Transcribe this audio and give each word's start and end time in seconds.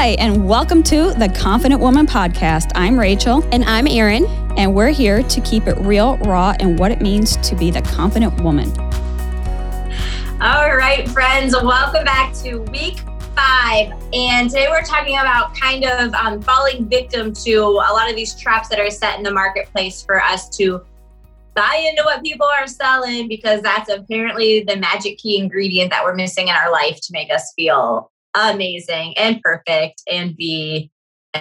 Hi, 0.00 0.16
and 0.18 0.48
welcome 0.48 0.82
to 0.84 1.12
the 1.12 1.28
Confident 1.28 1.78
Woman 1.78 2.06
Podcast. 2.06 2.72
I'm 2.74 2.98
Rachel. 2.98 3.46
And 3.52 3.62
I'm 3.66 3.86
Erin. 3.86 4.24
And 4.56 4.74
we're 4.74 4.88
here 4.88 5.22
to 5.24 5.40
keep 5.42 5.66
it 5.66 5.76
real, 5.76 6.16
raw, 6.16 6.54
and 6.58 6.78
what 6.78 6.90
it 6.90 7.02
means 7.02 7.36
to 7.46 7.54
be 7.54 7.70
the 7.70 7.82
confident 7.82 8.40
woman. 8.40 8.70
All 10.40 10.74
right, 10.74 11.06
friends, 11.10 11.52
welcome 11.52 12.02
back 12.06 12.32
to 12.36 12.60
week 12.72 13.00
five. 13.36 13.92
And 14.14 14.48
today 14.48 14.68
we're 14.70 14.84
talking 14.84 15.18
about 15.18 15.54
kind 15.54 15.84
of 15.84 16.14
um, 16.14 16.40
falling 16.40 16.88
victim 16.88 17.34
to 17.34 17.56
a 17.58 17.92
lot 17.92 18.08
of 18.08 18.16
these 18.16 18.34
traps 18.34 18.70
that 18.70 18.80
are 18.80 18.90
set 18.90 19.18
in 19.18 19.22
the 19.22 19.34
marketplace 19.34 20.02
for 20.02 20.22
us 20.22 20.48
to 20.56 20.80
buy 21.54 21.86
into 21.90 22.02
what 22.04 22.22
people 22.22 22.46
are 22.46 22.66
selling 22.66 23.28
because 23.28 23.60
that's 23.60 23.90
apparently 23.90 24.64
the 24.64 24.76
magic 24.76 25.18
key 25.18 25.36
ingredient 25.36 25.90
that 25.90 26.02
we're 26.02 26.14
missing 26.14 26.48
in 26.48 26.54
our 26.54 26.72
life 26.72 26.98
to 27.02 27.12
make 27.12 27.30
us 27.30 27.52
feel 27.54 28.10
amazing 28.34 29.16
and 29.16 29.40
perfect 29.42 30.02
and 30.10 30.36
be 30.36 30.90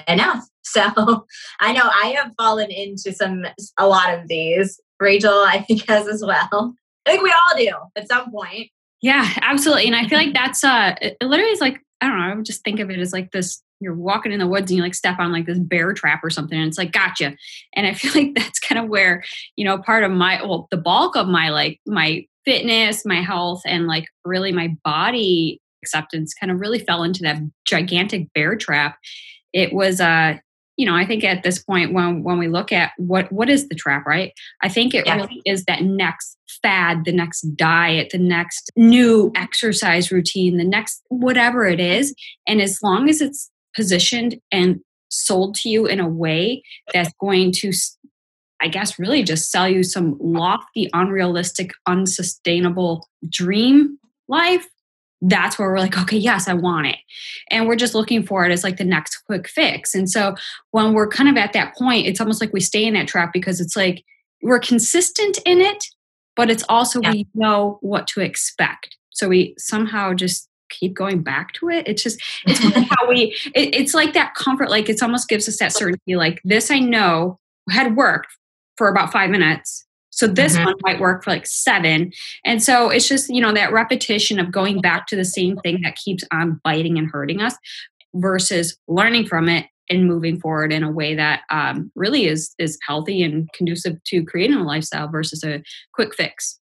enough. 0.07 0.45
So 0.70 1.25
I 1.59 1.73
know 1.73 1.81
I 1.81 2.13
have 2.16 2.34
fallen 2.38 2.70
into 2.70 3.11
some 3.11 3.43
a 3.80 3.88
lot 3.88 4.13
of 4.13 4.27
these. 4.27 4.80
Rachel, 4.99 5.33
I 5.33 5.66
think 5.67 5.89
has 5.89 6.07
as 6.07 6.23
well. 6.23 6.75
I 7.07 7.09
think 7.09 7.23
we 7.23 7.31
all 7.33 7.57
do 7.57 7.71
at 7.95 8.07
some 8.07 8.31
point. 8.31 8.70
Yeah, 9.02 9.27
absolutely. 9.41 9.88
And 9.88 9.95
I 9.95 10.07
feel 10.07 10.20
like 10.20 10.35
that's 10.35 10.63
uh 10.63 10.94
it 11.02 11.17
literally 11.23 11.53
is 11.53 11.59
like 11.59 11.80
I 12.02 12.07
don't 12.07 12.20
know, 12.20 12.23
I 12.23 12.35
would 12.35 12.45
just 12.45 12.63
think 12.63 12.80
of 12.80 12.91
it 12.91 12.99
as 12.99 13.13
like 13.13 13.31
this 13.31 13.63
you're 13.80 13.95
walking 13.95 14.31
in 14.31 14.38
the 14.39 14.47
woods 14.47 14.69
and 14.69 14.77
you 14.77 14.83
like 14.83 14.94
step 14.94 15.17
on 15.17 15.31
like 15.31 15.47
this 15.47 15.58
bear 15.58 15.91
trap 15.94 16.19
or 16.23 16.30
something 16.30 16.59
and 16.59 16.67
it's 16.67 16.77
like 16.77 16.91
gotcha. 16.91 17.35
And 17.73 17.88
I 17.88 17.94
feel 17.95 18.11
like 18.13 18.35
that's 18.35 18.59
kind 18.59 18.80
of 18.80 18.89
where, 18.89 19.23
you 19.55 19.66
know, 19.66 19.80
part 19.80 20.03
of 20.03 20.11
my 20.11 20.44
well, 20.44 20.67
the 20.69 20.77
bulk 20.77 21.16
of 21.16 21.27
my 21.27 21.49
like 21.49 21.80
my 21.88 22.27
fitness, 22.45 23.05
my 23.05 23.21
health, 23.21 23.61
and 23.66 23.88
like 23.88 24.05
really 24.23 24.52
my 24.52 24.75
body 24.83 25.61
acceptance 25.83 26.33
kind 26.33 26.51
of 26.51 26.59
really 26.59 26.79
fell 26.79 27.03
into 27.03 27.23
that 27.23 27.38
gigantic 27.65 28.31
bear 28.33 28.55
trap. 28.55 28.97
It 29.53 29.73
was 29.73 30.02
uh 30.02 30.38
you 30.79 30.85
know, 30.85 30.95
I 30.95 31.05
think 31.05 31.25
at 31.25 31.44
this 31.44 31.61
point 31.61 31.91
when 31.91 32.23
when 32.23 32.39
we 32.39 32.47
look 32.47 32.71
at 32.71 32.94
what 32.95 33.30
what 33.33 33.49
is 33.49 33.67
the 33.67 33.75
trap, 33.75 34.05
right? 34.05 34.31
I 34.63 34.69
think 34.69 34.94
it 34.94 35.05
really 35.05 35.41
is 35.45 35.66
that 35.66 35.83
next 35.83 36.38
fad, 36.63 37.03
the 37.03 37.11
next 37.11 37.41
diet, 37.58 38.11
the 38.11 38.17
next 38.17 38.71
new 38.77 39.30
exercise 39.36 40.09
routine, 40.09 40.55
the 40.55 40.63
next 40.63 41.02
whatever 41.09 41.66
it 41.66 41.81
is. 41.81 42.16
And 42.47 42.61
as 42.61 42.80
long 42.81 43.09
as 43.09 43.19
it's 43.19 43.52
positioned 43.75 44.39
and 44.53 44.80
sold 45.09 45.55
to 45.55 45.69
you 45.69 45.86
in 45.86 45.99
a 45.99 46.08
way 46.08 46.64
that's 46.93 47.11
going 47.19 47.52
to 47.52 47.73
I 48.61 48.69
guess 48.69 48.97
really 48.97 49.23
just 49.23 49.52
sell 49.52 49.67
you 49.67 49.83
some 49.83 50.17
lofty, 50.21 50.89
unrealistic, 50.93 51.71
unsustainable 51.88 53.08
dream 53.30 53.97
life, 54.27 54.67
that's 55.22 55.59
where 55.59 55.70
we're 55.70 55.80
like, 55.80 55.98
okay, 55.98 56.17
yes, 56.17 56.48
I 56.48 56.53
want 56.53 56.88
it. 56.88 56.95
And 57.52 57.67
we're 57.67 57.75
just 57.75 57.94
looking 57.94 58.23
for 58.23 58.45
it 58.45 58.52
as 58.52 58.64
like 58.64 58.78
the 58.78 58.86
next 58.86 59.17
quick 59.26 59.50
fix. 59.50 59.94
And 59.94 60.09
so 60.09 60.36
when 60.72 60.94
we're 60.94 61.09
kind 61.09 61.30
of 61.30 61.36
at 61.36 61.53
that 61.53 61.76
point, 61.76 62.08
it's 62.08 62.22
almost 62.22 62.39
like 62.39 62.53
we 62.53 62.61
stay 62.61 62.86
in 62.86 62.94
that 62.94 63.08
trap 63.08 63.34
because 63.34 63.59
it's 63.59 63.76
like 63.76 64.06
we're 64.42 64.59
consistent 64.59 65.39
in 65.45 65.59
it, 65.59 65.84
but 66.36 66.50
it's 66.50 66.64
also 66.70 67.02
yeah. 67.02 67.11
we 67.11 67.28
know 67.34 67.80
what 67.81 68.08
to 68.08 68.22
expect. 68.22 68.95
So 69.09 69.28
we 69.28 69.56
somehow 69.58 70.14
just 70.14 70.48
keep 70.70 70.94
going 70.94 71.22
back 71.22 71.52
to 71.54 71.70
it. 71.70 71.86
It's 71.88 72.04
just, 72.04 72.22
it's 72.45 72.59
how 72.89 73.09
we, 73.09 73.36
it, 73.56 73.76
it's 73.76 73.94
like 73.94 74.14
that 74.14 74.36
comfort, 74.36 74.70
like 74.70 74.88
it's 74.88 75.04
almost 75.04 75.28
gives 75.28 75.50
us 75.50 75.58
that 75.59 75.73
certainty, 75.73 76.16
like 76.16 76.39
this 76.45 76.72
I 76.72 76.80
know 76.80 77.39
had 77.70 77.98
worked 77.98 78.30
for 78.78 78.88
about 78.88 79.11
five 79.11 79.30
minutes 79.30 79.86
so 80.20 80.28
this 80.28 80.58
mm-hmm. 80.58 80.66
one 80.66 80.75
might 80.81 81.00
work 81.00 81.23
for 81.23 81.30
like 81.30 81.48
seven. 81.48 82.12
And 82.44 82.62
so 82.62 82.89
it's 82.89 83.08
just, 83.08 83.30
you 83.30 83.39
know, 83.39 83.53
that 83.53 83.72
repetition 83.72 84.38
of 84.38 84.52
going 84.52 84.81
back 84.81 85.08
to 85.08 85.16
the 85.16 85.23
same 85.23 85.56
thing 85.59 85.80
that 85.84 85.95
keeps 85.95 86.26
on 86.30 86.59
biting 86.61 86.98
and 86.98 87.09
hurting 87.09 87.42
us 87.42 87.56
versus 88.14 88.78
learning 88.89 89.28
from 89.28 89.48
it 89.48 89.67
and 89.89 90.08
moving 90.08 90.38
forward 90.38 90.73
in 90.73 90.84
a 90.84 90.92
way 90.92 91.16
that 91.16 91.44
um, 91.50 91.89
really 91.95 92.26
is 92.26 92.53
is 92.59 92.78
healthy 92.86 93.23
and 93.23 93.48
conducive 93.53 93.95
to 94.08 94.26
creating 94.26 94.58
a 94.58 94.64
lifestyle 94.66 95.08
versus 95.08 95.42
a 95.42 95.64
quick 95.93 96.14
fix. 96.14 96.60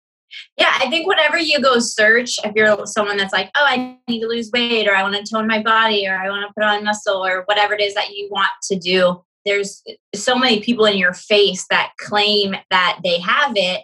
Yeah, 0.57 0.73
I 0.79 0.89
think 0.89 1.05
whenever 1.05 1.37
you 1.37 1.61
go 1.61 1.77
search, 1.77 2.39
if 2.43 2.53
you're 2.55 2.87
someone 2.87 3.17
that's 3.17 3.33
like, 3.33 3.51
oh, 3.55 3.65
I 3.67 3.99
need 4.07 4.21
to 4.21 4.27
lose 4.27 4.49
weight 4.51 4.87
or 4.87 4.95
I 4.95 5.03
want 5.03 5.15
to 5.15 5.31
tone 5.31 5.45
my 5.45 5.61
body 5.61 6.07
or 6.07 6.17
I 6.17 6.27
want 6.27 6.47
to 6.47 6.53
put 6.55 6.63
on 6.63 6.83
muscle 6.83 7.23
or 7.23 7.43
whatever 7.45 7.75
it 7.75 7.81
is 7.81 7.93
that 7.93 8.15
you 8.15 8.29
want 8.31 8.49
to 8.63 8.79
do, 8.79 9.23
there's 9.45 9.83
so 10.15 10.37
many 10.37 10.61
people 10.61 10.85
in 10.85 10.97
your 10.97 11.13
face 11.13 11.65
that 11.69 11.91
claim 11.99 12.55
that 12.69 12.99
they 13.03 13.19
have 13.19 13.53
it 13.55 13.81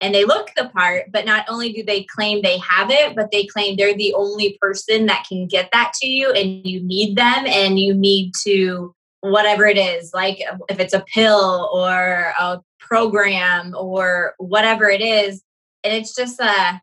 and 0.00 0.14
they 0.14 0.24
look 0.24 0.50
the 0.56 0.68
part 0.68 1.06
but 1.12 1.24
not 1.24 1.44
only 1.48 1.72
do 1.72 1.82
they 1.84 2.02
claim 2.04 2.42
they 2.42 2.58
have 2.58 2.90
it 2.90 3.14
but 3.14 3.30
they 3.30 3.44
claim 3.46 3.76
they're 3.76 3.94
the 3.94 4.14
only 4.14 4.58
person 4.60 5.06
that 5.06 5.24
can 5.28 5.46
get 5.46 5.68
that 5.72 5.92
to 5.94 6.08
you 6.08 6.32
and 6.32 6.66
you 6.66 6.82
need 6.82 7.16
them 7.16 7.46
and 7.46 7.78
you 7.78 7.94
need 7.94 8.32
to 8.42 8.94
whatever 9.20 9.66
it 9.66 9.78
is 9.78 10.12
like 10.12 10.40
if 10.68 10.80
it's 10.80 10.94
a 10.94 11.04
pill 11.14 11.70
or 11.72 12.32
a 12.38 12.60
program 12.92 13.74
or 13.74 14.34
whatever 14.36 14.90
it 14.90 15.00
is. 15.00 15.42
And 15.84 15.94
it's 15.94 16.14
just 16.14 16.40
uh 16.40 16.74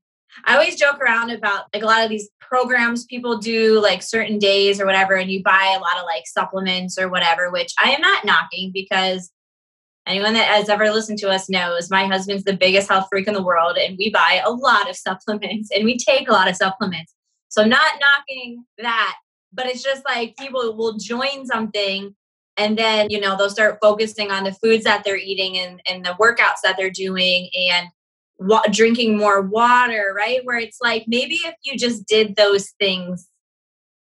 I 0.45 0.53
always 0.53 0.75
joke 0.75 0.99
around 0.99 1.31
about 1.31 1.65
like 1.73 1.83
a 1.83 1.85
lot 1.85 2.03
of 2.03 2.09
these 2.09 2.29
programs 2.39 3.05
people 3.05 3.37
do 3.37 3.79
like 3.81 4.01
certain 4.01 4.39
days 4.39 4.79
or 4.79 4.85
whatever, 4.85 5.15
and 5.15 5.31
you 5.31 5.43
buy 5.43 5.73
a 5.75 5.79
lot 5.79 5.97
of 5.97 6.05
like 6.05 6.25
supplements 6.25 6.97
or 6.97 7.09
whatever, 7.09 7.51
which 7.51 7.73
I 7.81 7.91
am 7.91 8.01
not 8.01 8.25
knocking 8.25 8.71
because 8.73 9.31
anyone 10.07 10.33
that 10.33 10.47
has 10.47 10.69
ever 10.69 10.91
listened 10.91 11.19
to 11.19 11.29
us 11.29 11.49
knows 11.49 11.89
my 11.89 12.05
husband's 12.05 12.43
the 12.43 12.57
biggest 12.57 12.89
health 12.89 13.07
freak 13.09 13.27
in 13.27 13.33
the 13.33 13.43
world, 13.43 13.77
and 13.77 13.97
we 13.97 14.09
buy 14.09 14.41
a 14.43 14.51
lot 14.51 14.89
of 14.89 14.95
supplements 14.97 15.69
and 15.73 15.85
we 15.85 15.97
take 15.97 16.29
a 16.29 16.33
lot 16.33 16.49
of 16.49 16.55
supplements. 16.55 17.13
So, 17.49 17.63
I'm 17.63 17.69
not 17.69 17.99
knocking 17.99 18.63
that, 18.77 19.15
but 19.53 19.65
it's 19.65 19.83
just 19.83 20.03
like 20.05 20.37
people 20.37 20.75
will 20.75 20.97
join 20.97 21.45
something 21.45 22.15
and 22.59 22.77
then 22.77 23.09
you 23.09 23.19
know 23.19 23.37
they'll 23.37 23.49
start 23.49 23.79
focusing 23.81 24.31
on 24.31 24.43
the 24.43 24.51
foods 24.51 24.83
that 24.83 25.03
they're 25.03 25.17
eating 25.17 25.57
and, 25.57 25.81
and 25.87 26.05
the 26.05 26.15
workouts 26.19 26.61
that 26.63 26.75
they're 26.77 26.91
doing 26.91 27.49
and 27.71 27.87
wa- 28.39 28.63
drinking 28.71 29.17
more 29.17 29.41
water, 29.41 30.13
right? 30.15 30.41
Where 30.43 30.57
it's 30.57 30.79
like 30.81 31.05
maybe 31.07 31.35
if 31.35 31.55
you 31.63 31.77
just 31.77 32.07
did 32.07 32.35
those 32.35 32.71
things 32.79 33.27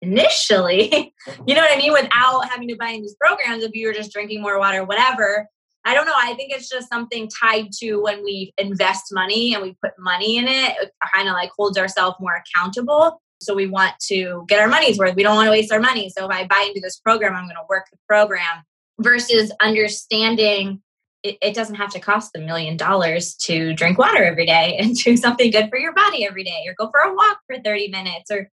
initially, 0.02 1.14
you 1.46 1.54
know 1.54 1.60
what 1.60 1.72
I 1.72 1.76
mean, 1.76 1.92
without 1.92 2.48
having 2.48 2.68
to 2.68 2.76
buy 2.76 2.88
in 2.88 3.02
these 3.02 3.16
programs, 3.20 3.62
if 3.62 3.74
you 3.74 3.86
were 3.86 3.94
just 3.94 4.12
drinking 4.12 4.42
more 4.42 4.58
water, 4.58 4.84
whatever. 4.84 5.48
I 5.86 5.92
don't 5.92 6.06
know. 6.06 6.14
I 6.16 6.32
think 6.34 6.50
it's 6.50 6.68
just 6.70 6.88
something 6.88 7.28
tied 7.42 7.70
to 7.80 7.96
when 7.96 8.24
we 8.24 8.54
invest 8.56 9.12
money 9.12 9.52
and 9.52 9.62
we 9.62 9.76
put 9.82 9.92
money 9.98 10.38
in 10.38 10.48
it, 10.48 10.76
it 10.80 10.92
kind 11.14 11.28
of 11.28 11.34
like 11.34 11.50
holds 11.56 11.76
ourselves 11.76 12.16
more 12.20 12.42
accountable. 12.42 13.20
So 13.42 13.54
we 13.54 13.66
want 13.66 13.92
to 14.08 14.46
get 14.48 14.60
our 14.60 14.68
money's 14.68 14.96
worth. 14.96 15.14
We 15.14 15.22
don't 15.22 15.36
want 15.36 15.46
to 15.46 15.50
waste 15.50 15.70
our 15.70 15.80
money. 15.80 16.08
So 16.08 16.24
if 16.24 16.30
I 16.30 16.46
buy 16.46 16.64
into 16.68 16.80
this 16.80 16.98
program, 16.98 17.34
I'm 17.34 17.44
going 17.44 17.56
to 17.56 17.66
work 17.68 17.84
the 17.92 17.98
program 18.08 18.62
versus 18.98 19.52
understanding 19.60 20.80
it, 21.24 21.38
it 21.40 21.54
doesn't 21.54 21.76
have 21.76 21.90
to 21.90 21.98
cost 21.98 22.36
a 22.36 22.38
million 22.38 22.76
dollars 22.76 23.34
to 23.34 23.72
drink 23.72 23.98
water 23.98 24.22
every 24.22 24.46
day 24.46 24.76
and 24.78 24.94
do 25.02 25.16
something 25.16 25.50
good 25.50 25.70
for 25.70 25.78
your 25.78 25.94
body 25.94 26.24
every 26.24 26.44
day 26.44 26.62
or 26.68 26.74
go 26.78 26.90
for 26.92 27.00
a 27.00 27.14
walk 27.14 27.38
for 27.46 27.58
30 27.58 27.88
minutes 27.88 28.30
or 28.30 28.48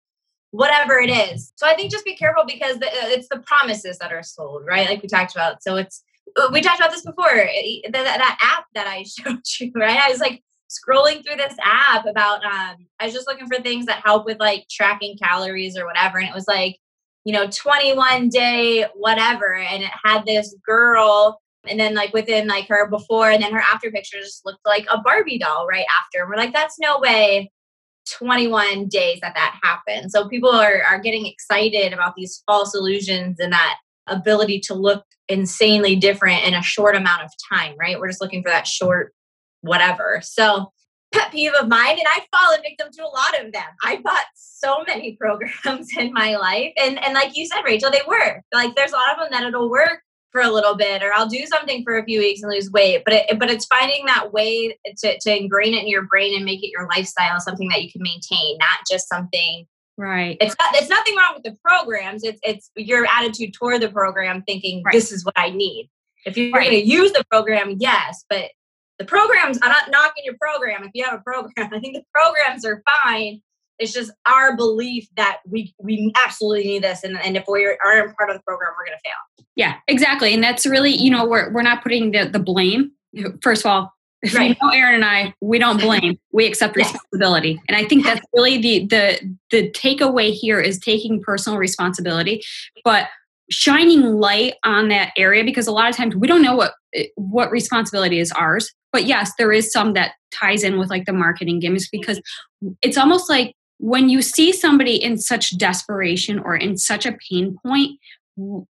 whatever 0.51 0.99
it 0.99 1.09
is. 1.09 1.53
So 1.55 1.67
I 1.67 1.75
think 1.75 1.91
just 1.91 2.05
be 2.05 2.15
careful 2.15 2.43
because 2.45 2.77
uh, 2.77 2.79
it's 2.81 3.27
the 3.29 3.39
promises 3.39 3.97
that 3.99 4.11
are 4.11 4.23
sold, 4.23 4.65
right? 4.65 4.89
Like 4.89 5.01
we 5.01 5.07
talked 5.07 5.33
about. 5.33 5.61
So 5.61 5.75
it's, 5.77 6.03
uh, 6.35 6.49
we 6.51 6.61
talked 6.61 6.79
about 6.79 6.91
this 6.91 7.05
before, 7.05 7.29
that, 7.29 7.91
that 7.91 8.37
app 8.41 8.65
that 8.73 8.87
I 8.87 9.03
showed 9.07 9.41
you, 9.59 9.71
right? 9.75 9.99
I 9.99 10.09
was 10.09 10.19
like 10.19 10.41
scrolling 10.69 11.25
through 11.25 11.37
this 11.37 11.55
app 11.63 12.05
about, 12.05 12.43
um, 12.45 12.87
I 12.99 13.05
was 13.05 13.13
just 13.13 13.27
looking 13.27 13.47
for 13.47 13.61
things 13.61 13.85
that 13.85 14.01
help 14.03 14.25
with 14.25 14.39
like 14.39 14.65
tracking 14.69 15.17
calories 15.17 15.77
or 15.77 15.85
whatever. 15.85 16.19
And 16.19 16.27
it 16.27 16.35
was 16.35 16.47
like, 16.47 16.77
you 17.23 17.33
know, 17.33 17.47
21 17.47 18.29
day, 18.29 18.85
whatever. 18.95 19.55
And 19.55 19.83
it 19.83 19.91
had 20.03 20.25
this 20.25 20.55
girl 20.65 21.39
and 21.67 21.79
then 21.79 21.93
like 21.93 22.13
within 22.13 22.47
like 22.47 22.67
her 22.67 22.89
before 22.89 23.29
and 23.29 23.41
then 23.41 23.53
her 23.53 23.59
after 23.59 23.91
pictures 23.91 24.41
looked 24.45 24.65
like 24.65 24.85
a 24.91 24.99
Barbie 24.99 25.39
doll 25.39 25.67
right 25.67 25.85
after. 25.99 26.27
We're 26.27 26.37
like, 26.37 26.53
that's 26.53 26.79
no 26.79 26.99
way 26.99 27.51
21 28.17 28.87
days 28.87 29.19
that 29.21 29.35
that 29.35 29.59
happened. 29.63 30.11
So 30.11 30.27
people 30.27 30.49
are, 30.49 30.81
are 30.83 30.99
getting 30.99 31.25
excited 31.25 31.93
about 31.93 32.15
these 32.15 32.41
false 32.47 32.73
illusions 32.73 33.39
and 33.39 33.53
that 33.53 33.77
ability 34.07 34.59
to 34.61 34.73
look 34.73 35.05
insanely 35.29 35.95
different 35.95 36.43
in 36.43 36.53
a 36.53 36.63
short 36.63 36.95
amount 36.95 37.23
of 37.23 37.31
time, 37.51 37.75
right? 37.79 37.99
We're 37.99 38.09
just 38.09 38.21
looking 38.21 38.41
for 38.41 38.49
that 38.49 38.67
short 38.67 39.13
whatever. 39.61 40.19
So 40.23 40.71
pet 41.11 41.31
peeve 41.31 41.53
of 41.53 41.67
mine, 41.67 41.97
and 41.97 42.07
I've 42.15 42.27
fallen 42.35 42.61
victim 42.61 42.87
to 42.93 43.03
a 43.03 43.05
lot 43.05 43.39
of 43.39 43.51
them. 43.51 43.63
I 43.83 43.97
bought 44.03 44.25
so 44.35 44.83
many 44.87 45.15
programs 45.19 45.89
in 45.97 46.11
my 46.13 46.35
life. 46.35 46.73
And 46.77 47.03
and 47.03 47.13
like 47.13 47.37
you 47.37 47.45
said, 47.45 47.61
Rachel, 47.63 47.91
they 47.91 48.01
work. 48.07 48.41
Like 48.53 48.75
there's 48.75 48.91
a 48.91 48.95
lot 48.95 49.13
of 49.13 49.19
them 49.19 49.29
that 49.31 49.47
it'll 49.47 49.69
work 49.69 50.01
for 50.31 50.41
a 50.41 50.49
little 50.49 50.75
bit 50.75 51.03
or 51.03 51.11
I'll 51.13 51.27
do 51.27 51.45
something 51.45 51.83
for 51.83 51.97
a 51.97 52.03
few 52.03 52.19
weeks 52.19 52.41
and 52.41 52.51
lose 52.51 52.71
weight. 52.71 53.03
But 53.05 53.13
it, 53.13 53.39
but 53.39 53.49
it's 53.49 53.65
finding 53.65 54.05
that 54.05 54.31
way 54.31 54.77
to, 54.97 55.19
to 55.19 55.37
ingrain 55.37 55.73
it 55.73 55.83
in 55.83 55.87
your 55.87 56.03
brain 56.03 56.35
and 56.35 56.45
make 56.45 56.63
it 56.63 56.71
your 56.71 56.87
lifestyle, 56.87 57.39
something 57.39 57.67
that 57.69 57.83
you 57.83 57.91
can 57.91 58.01
maintain, 58.01 58.57
not 58.57 58.79
just 58.89 59.09
something 59.09 59.65
Right. 59.97 60.37
It's 60.41 60.55
not, 60.59 60.73
it's 60.75 60.89
nothing 60.89 61.15
wrong 61.15 61.33
with 61.35 61.43
the 61.43 61.55
programs. 61.63 62.23
It's 62.23 62.39
it's 62.43 62.71
your 62.75 63.05
attitude 63.05 63.53
toward 63.53 63.81
the 63.81 63.89
program 63.89 64.41
thinking 64.41 64.81
right. 64.83 64.93
this 64.93 65.11
is 65.11 65.23
what 65.23 65.35
I 65.37 65.51
need. 65.51 65.91
If 66.25 66.37
you're 66.37 66.51
right. 66.51 66.69
going 66.69 66.81
to 66.81 66.87
use 66.87 67.11
the 67.11 67.23
program, 67.29 67.75
yes, 67.79 68.25
but 68.27 68.49
the 68.97 69.05
programs 69.05 69.59
I'm 69.61 69.69
not 69.69 69.91
knocking 69.91 70.23
your 70.23 70.37
program 70.41 70.83
if 70.83 70.91
you 70.95 71.03
have 71.03 71.19
a 71.19 71.23
program. 71.23 71.51
I 71.57 71.79
think 71.79 71.95
the 71.95 72.03
programs 72.15 72.65
are 72.65 72.81
fine 73.03 73.41
It's 73.79 73.93
just 73.93 74.11
our 74.25 74.55
belief 74.55 75.07
that 75.17 75.39
we 75.47 75.73
we 75.79 76.11
absolutely 76.23 76.65
need 76.65 76.83
this, 76.83 77.03
and, 77.03 77.19
and 77.23 77.35
if 77.35 77.45
we 77.47 77.65
aren't 77.65 78.15
part 78.15 78.29
of 78.29 78.35
the 78.35 78.43
program, 78.43 78.71
we're 78.77 78.85
going 78.85 78.97
to 78.97 79.09
fail. 79.09 79.45
Yeah, 79.55 79.75
exactly, 79.87 80.33
and 80.33 80.43
that's 80.43 80.65
really 80.65 80.91
you 80.91 81.09
know 81.09 81.25
we're 81.25 81.51
we're 81.51 81.63
not 81.63 81.83
putting 81.83 82.11
the 82.11 82.25
the 82.25 82.39
blame. 82.39 82.91
First 83.41 83.65
of 83.65 83.71
all, 83.71 83.93
if 84.21 84.35
right. 84.35 84.49
you 84.49 84.55
know 84.61 84.69
Erin 84.73 84.95
and 84.95 85.05
I, 85.05 85.33
we 85.41 85.57
don't 85.57 85.79
blame, 85.79 86.19
we 86.31 86.45
accept 86.45 86.75
responsibility. 86.75 87.61
And 87.67 87.75
I 87.75 87.85
think 87.85 88.05
that's 88.05 88.21
really 88.33 88.57
the 88.57 88.87
the 88.87 89.35
the 89.49 89.71
takeaway 89.71 90.31
here 90.31 90.59
is 90.59 90.77
taking 90.79 91.21
personal 91.21 91.57
responsibility, 91.57 92.43
but 92.83 93.07
shining 93.49 94.01
light 94.01 94.55
on 94.63 94.87
that 94.87 95.11
area 95.17 95.43
because 95.43 95.67
a 95.67 95.71
lot 95.71 95.89
of 95.89 95.95
times 95.95 96.15
we 96.15 96.27
don't 96.27 96.41
know 96.41 96.55
what 96.55 96.73
eh, 96.93 97.07
what 97.15 97.51
responsibility 97.51 98.19
is 98.19 98.31
ours. 98.33 98.71
But 98.93 99.05
yes, 99.05 99.31
there 99.37 99.51
is 99.51 99.71
some 99.71 99.93
that 99.93 100.13
ties 100.31 100.63
in 100.63 100.77
with 100.77 100.89
like 100.89 101.05
the 101.05 101.13
marketing 101.13 101.59
gimmicks 101.59 101.89
because 101.89 102.21
it's 102.81 102.97
almost 102.97 103.29
like 103.29 103.55
when 103.81 104.09
you 104.09 104.21
see 104.21 104.53
somebody 104.53 104.95
in 104.95 105.17
such 105.17 105.57
desperation 105.57 106.37
or 106.37 106.55
in 106.55 106.77
such 106.77 107.07
a 107.07 107.17
pain 107.29 107.57
point, 107.65 107.99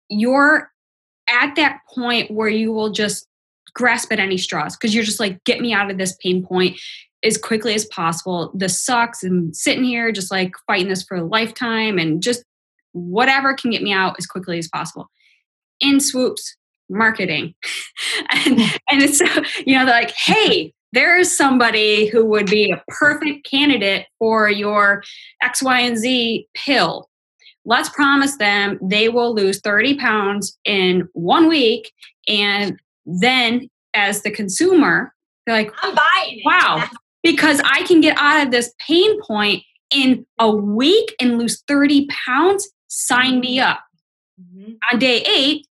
you're 0.09 0.69
at 1.30 1.56
that 1.56 1.80
point 1.95 2.30
where 2.30 2.50
you 2.50 2.74
will 2.74 2.92
just 2.92 3.25
grasp 3.74 4.12
at 4.12 4.19
any 4.19 4.38
straws 4.38 4.75
because 4.75 4.94
you're 4.94 5.06
just 5.06 5.19
like, 5.19 5.42
get 5.45 5.62
me 5.62 5.74
out 5.74 5.89
of 5.89 5.98
this 5.98 6.18
pain 6.21 6.45
point 6.45 6.77
as 7.24 7.38
quickly 7.38 7.74
as 7.74 7.86
possible. 7.86 8.51
This 8.54 8.83
sucks. 8.83 9.24
I'm 9.24 9.54
sitting 9.54 9.86
here 9.86 10.12
just 10.12 10.30
like 10.30 10.51
fighting 10.68 10.89
this 10.89 11.04
for 11.04 11.15
a 11.15 11.24
lifetime 11.24 11.98
and 11.98 12.21
just 12.21 12.44
whatever 12.92 13.53
can 13.53 13.71
get 13.71 13.81
me 13.81 13.94
out 13.94 14.15
as 14.18 14.25
quickly 14.25 14.57
as 14.57 14.68
possible. 14.68 15.07
In 15.80 16.01
swoops, 16.01 16.57
marketing. 16.89 17.53
and, 18.30 18.60
and 18.60 19.01
it's, 19.01 19.21
you 19.65 19.77
know, 19.77 19.86
they're 19.86 20.01
like, 20.01 20.12
hey, 20.12 20.74
there's 20.97 21.38
somebody 21.38 22.07
who 22.07 22.25
would 22.25 22.47
be 22.47 22.71
a 22.71 22.81
perfect 22.88 23.47
candidate 23.47 24.07
for 24.17 24.49
your 24.49 25.03
X, 25.44 25.61
Y, 25.61 25.79
and 25.81 25.95
Z 25.95 26.47
pill. 26.55 27.07
Let's 27.65 27.89
promise 27.89 28.38
them 28.38 28.79
they 28.81 29.07
will 29.07 29.35
lose 29.35 29.61
30 29.61 29.99
pounds 29.99 30.57
in 30.65 31.07
one 31.13 31.47
week 31.47 31.91
and 32.27 32.79
then 33.05 33.69
as 33.94 34.23
the 34.23 34.31
consumer, 34.31 35.13
they're 35.45 35.55
like, 35.55 35.71
I'm 35.83 35.94
buying 35.94 36.41
Wow. 36.44 36.89
Because 37.21 37.61
I 37.63 37.83
can 37.83 38.01
get 38.01 38.17
out 38.17 38.47
of 38.47 38.51
this 38.51 38.73
pain 38.79 39.21
point 39.21 39.61
in 39.93 40.25
a 40.39 40.50
week 40.50 41.15
and 41.21 41.38
lose 41.38 41.61
30 41.67 42.07
pounds. 42.25 42.67
Sign 42.88 43.39
me 43.39 43.59
up. 43.59 43.81
Mm-hmm. 44.41 44.73
On 44.91 45.00
day 45.00 45.21
eight, 45.21 45.66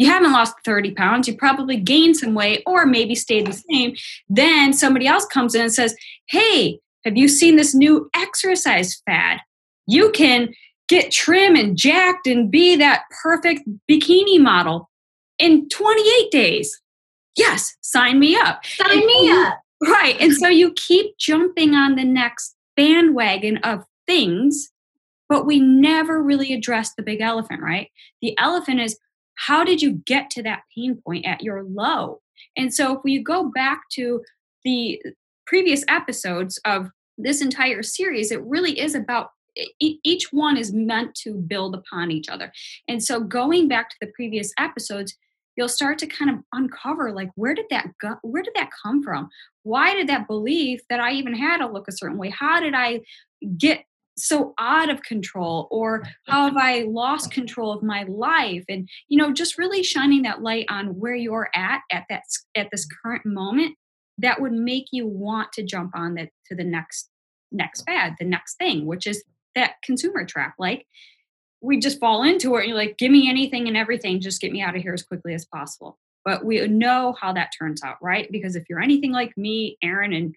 you 0.00 0.06
haven't 0.06 0.32
lost 0.32 0.54
30 0.64 0.92
pounds. 0.92 1.28
You 1.28 1.36
probably 1.36 1.76
gained 1.76 2.16
some 2.16 2.32
weight 2.32 2.62
or 2.64 2.86
maybe 2.86 3.14
stayed 3.14 3.46
the 3.46 3.52
same. 3.52 3.94
Then 4.30 4.72
somebody 4.72 5.06
else 5.06 5.26
comes 5.26 5.54
in 5.54 5.60
and 5.60 5.72
says, 5.72 5.94
Hey, 6.30 6.80
have 7.04 7.18
you 7.18 7.28
seen 7.28 7.56
this 7.56 7.74
new 7.74 8.08
exercise 8.16 9.02
fad? 9.04 9.40
You 9.86 10.10
can 10.12 10.54
get 10.88 11.12
trim 11.12 11.54
and 11.54 11.76
jacked 11.76 12.26
and 12.26 12.50
be 12.50 12.76
that 12.76 13.02
perfect 13.22 13.60
bikini 13.90 14.40
model 14.40 14.88
in 15.38 15.68
28 15.68 16.30
days. 16.30 16.80
Yes, 17.36 17.76
sign 17.82 18.18
me 18.18 18.36
up. 18.36 18.64
Sign 18.64 18.92
and 18.92 19.04
me 19.04 19.26
you, 19.26 19.36
up. 19.36 19.60
Right. 19.82 20.16
And 20.18 20.34
so 20.34 20.48
you 20.48 20.72
keep 20.76 21.18
jumping 21.18 21.74
on 21.74 21.96
the 21.96 22.04
next 22.04 22.56
bandwagon 22.74 23.58
of 23.58 23.84
things, 24.06 24.70
but 25.28 25.44
we 25.44 25.60
never 25.60 26.22
really 26.22 26.54
address 26.54 26.94
the 26.94 27.02
big 27.02 27.20
elephant, 27.20 27.60
right? 27.60 27.90
The 28.22 28.34
elephant 28.38 28.80
is 28.80 28.98
how 29.46 29.64
did 29.64 29.80
you 29.80 29.92
get 29.92 30.28
to 30.30 30.42
that 30.42 30.62
pain 30.76 31.00
point 31.04 31.26
at 31.26 31.42
your 31.42 31.62
low? 31.62 32.20
And 32.56 32.72
so 32.72 32.96
if 32.96 33.00
we 33.04 33.22
go 33.22 33.50
back 33.50 33.82
to 33.92 34.22
the 34.64 35.02
previous 35.46 35.82
episodes 35.88 36.60
of 36.64 36.90
this 37.16 37.40
entire 37.40 37.82
series, 37.82 38.30
it 38.30 38.42
really 38.42 38.78
is 38.78 38.94
about 38.94 39.30
each 39.80 40.32
one 40.32 40.56
is 40.56 40.72
meant 40.72 41.14
to 41.14 41.34
build 41.34 41.74
upon 41.74 42.10
each 42.10 42.28
other. 42.28 42.52
And 42.86 43.02
so 43.02 43.20
going 43.20 43.66
back 43.66 43.90
to 43.90 43.96
the 44.00 44.12
previous 44.14 44.52
episodes, 44.58 45.16
you'll 45.56 45.68
start 45.68 45.98
to 45.98 46.06
kind 46.06 46.30
of 46.30 46.36
uncover 46.52 47.12
like 47.12 47.30
where 47.34 47.54
did 47.54 47.66
that 47.70 47.88
go 48.00 48.14
where 48.22 48.42
did 48.42 48.54
that 48.54 48.70
come 48.82 49.02
from 49.02 49.28
why 49.62 49.94
did 49.94 50.08
that 50.08 50.26
belief 50.26 50.80
that 50.88 51.00
i 51.00 51.12
even 51.12 51.34
had 51.34 51.58
to 51.58 51.66
look 51.66 51.86
a 51.86 51.92
certain 51.92 52.16
way 52.16 52.30
how 52.30 52.60
did 52.60 52.72
i 52.74 53.00
get 53.58 53.84
so 54.20 54.54
out 54.58 54.90
of 54.90 55.02
control 55.02 55.68
or 55.70 56.02
how 56.26 56.46
have 56.46 56.56
i 56.56 56.84
lost 56.88 57.30
control 57.30 57.72
of 57.72 57.82
my 57.82 58.04
life 58.04 58.64
and 58.68 58.88
you 59.08 59.18
know 59.18 59.32
just 59.32 59.58
really 59.58 59.82
shining 59.82 60.22
that 60.22 60.42
light 60.42 60.66
on 60.68 60.98
where 60.98 61.14
you're 61.14 61.50
at 61.54 61.80
at 61.90 62.04
that 62.08 62.22
at 62.56 62.68
this 62.70 62.86
current 63.02 63.24
moment 63.24 63.76
that 64.18 64.40
would 64.40 64.52
make 64.52 64.86
you 64.92 65.06
want 65.06 65.52
to 65.52 65.62
jump 65.62 65.90
on 65.94 66.14
that 66.14 66.28
to 66.46 66.54
the 66.54 66.64
next 66.64 67.08
next 67.52 67.82
fad 67.82 68.14
the 68.18 68.24
next 68.24 68.56
thing 68.56 68.86
which 68.86 69.06
is 69.06 69.24
that 69.54 69.74
consumer 69.82 70.24
trap 70.24 70.54
like 70.58 70.86
we 71.60 71.78
just 71.78 72.00
fall 72.00 72.22
into 72.22 72.56
it 72.56 72.60
and 72.60 72.68
you're 72.68 72.76
like, 72.76 72.96
give 72.98 73.12
me 73.12 73.28
anything 73.28 73.68
and 73.68 73.76
everything, 73.76 74.20
just 74.20 74.40
get 74.40 74.52
me 74.52 74.62
out 74.62 74.76
of 74.76 74.82
here 74.82 74.94
as 74.94 75.02
quickly 75.02 75.34
as 75.34 75.44
possible. 75.44 75.98
But 76.24 76.44
we 76.44 76.66
know 76.66 77.14
how 77.20 77.32
that 77.32 77.50
turns 77.58 77.82
out, 77.82 77.96
right? 78.02 78.30
Because 78.30 78.56
if 78.56 78.64
you're 78.68 78.82
anything 78.82 79.12
like 79.12 79.36
me, 79.36 79.76
Erin 79.82 80.12
and 80.12 80.34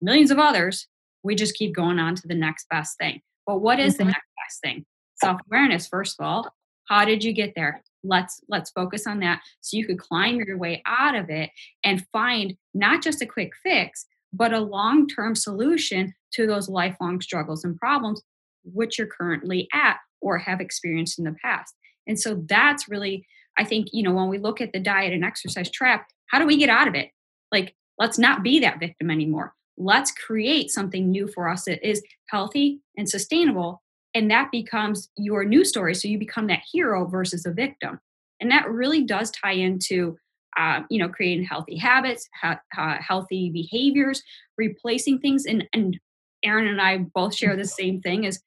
millions 0.00 0.30
of 0.30 0.38
others, 0.38 0.86
we 1.22 1.34
just 1.34 1.54
keep 1.54 1.74
going 1.74 1.98
on 1.98 2.14
to 2.16 2.28
the 2.28 2.34
next 2.34 2.68
best 2.68 2.98
thing. 2.98 3.20
But 3.46 3.60
what 3.60 3.78
is 3.78 3.94
mm-hmm. 3.94 4.04
the 4.04 4.12
next 4.12 4.28
best 4.44 4.60
thing? 4.62 4.84
Self-awareness, 5.22 5.88
first 5.88 6.16
of 6.18 6.26
all. 6.26 6.48
How 6.88 7.04
did 7.04 7.22
you 7.22 7.32
get 7.32 7.54
there? 7.54 7.82
Let's 8.04 8.40
let's 8.48 8.70
focus 8.70 9.06
on 9.06 9.20
that 9.20 9.40
so 9.60 9.76
you 9.76 9.86
could 9.86 9.98
climb 9.98 10.36
your 10.36 10.58
way 10.58 10.82
out 10.84 11.14
of 11.14 11.30
it 11.30 11.50
and 11.84 12.04
find 12.12 12.56
not 12.74 13.02
just 13.02 13.22
a 13.22 13.26
quick 13.26 13.52
fix, 13.62 14.06
but 14.32 14.52
a 14.52 14.58
long-term 14.58 15.36
solution 15.36 16.14
to 16.32 16.46
those 16.46 16.68
lifelong 16.68 17.20
struggles 17.20 17.64
and 17.64 17.78
problems 17.78 18.22
which 18.64 18.98
you're 18.98 19.06
currently 19.06 19.68
at 19.72 19.98
or 20.20 20.38
have 20.38 20.60
experienced 20.60 21.18
in 21.18 21.24
the 21.24 21.36
past. 21.42 21.74
And 22.06 22.18
so 22.18 22.42
that's 22.46 22.88
really, 22.88 23.26
I 23.58 23.64
think, 23.64 23.88
you 23.92 24.02
know, 24.02 24.12
when 24.12 24.28
we 24.28 24.38
look 24.38 24.60
at 24.60 24.72
the 24.72 24.80
diet 24.80 25.12
and 25.12 25.24
exercise 25.24 25.70
trap, 25.70 26.06
how 26.26 26.38
do 26.38 26.46
we 26.46 26.56
get 26.56 26.70
out 26.70 26.88
of 26.88 26.94
it? 26.94 27.10
Like, 27.50 27.74
let's 27.98 28.18
not 28.18 28.42
be 28.42 28.60
that 28.60 28.80
victim 28.80 29.10
anymore. 29.10 29.54
Let's 29.76 30.12
create 30.12 30.70
something 30.70 31.10
new 31.10 31.26
for 31.28 31.48
us 31.48 31.64
that 31.64 31.86
is 31.86 32.02
healthy 32.28 32.80
and 32.96 33.08
sustainable. 33.08 33.82
And 34.14 34.30
that 34.30 34.50
becomes 34.50 35.08
your 35.16 35.44
new 35.44 35.64
story. 35.64 35.94
So 35.94 36.08
you 36.08 36.18
become 36.18 36.46
that 36.48 36.62
hero 36.70 37.06
versus 37.06 37.46
a 37.46 37.52
victim. 37.52 37.98
And 38.40 38.50
that 38.50 38.70
really 38.70 39.04
does 39.04 39.30
tie 39.30 39.52
into, 39.52 40.16
uh, 40.58 40.80
you 40.90 40.98
know, 40.98 41.08
creating 41.08 41.44
healthy 41.44 41.76
habits, 41.76 42.28
ha- 42.40 42.60
uh, 42.76 42.96
healthy 43.00 43.50
behaviors, 43.50 44.22
replacing 44.58 45.20
things. 45.20 45.46
And, 45.46 45.64
and 45.72 45.98
Erin 46.44 46.66
and 46.66 46.80
I 46.80 46.98
both 46.98 47.34
share 47.34 47.56
the 47.56 47.64
same 47.64 48.00
thing 48.00 48.24
is 48.24 48.42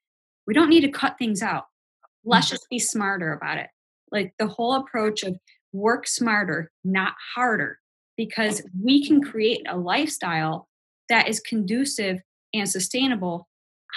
we 0.45 0.53
don't 0.53 0.69
need 0.69 0.81
to 0.81 0.91
cut 0.91 1.17
things 1.17 1.41
out. 1.41 1.65
Let's 2.23 2.49
just 2.49 2.67
be 2.69 2.79
smarter 2.79 3.33
about 3.33 3.57
it. 3.57 3.67
Like 4.11 4.33
the 4.37 4.47
whole 4.47 4.75
approach 4.75 5.23
of 5.23 5.37
work 5.73 6.07
smarter, 6.07 6.71
not 6.83 7.13
harder, 7.35 7.79
because 8.17 8.61
we 8.81 9.05
can 9.05 9.21
create 9.21 9.61
a 9.67 9.77
lifestyle 9.77 10.67
that 11.09 11.27
is 11.27 11.39
conducive 11.39 12.19
and 12.53 12.69
sustainable 12.69 13.47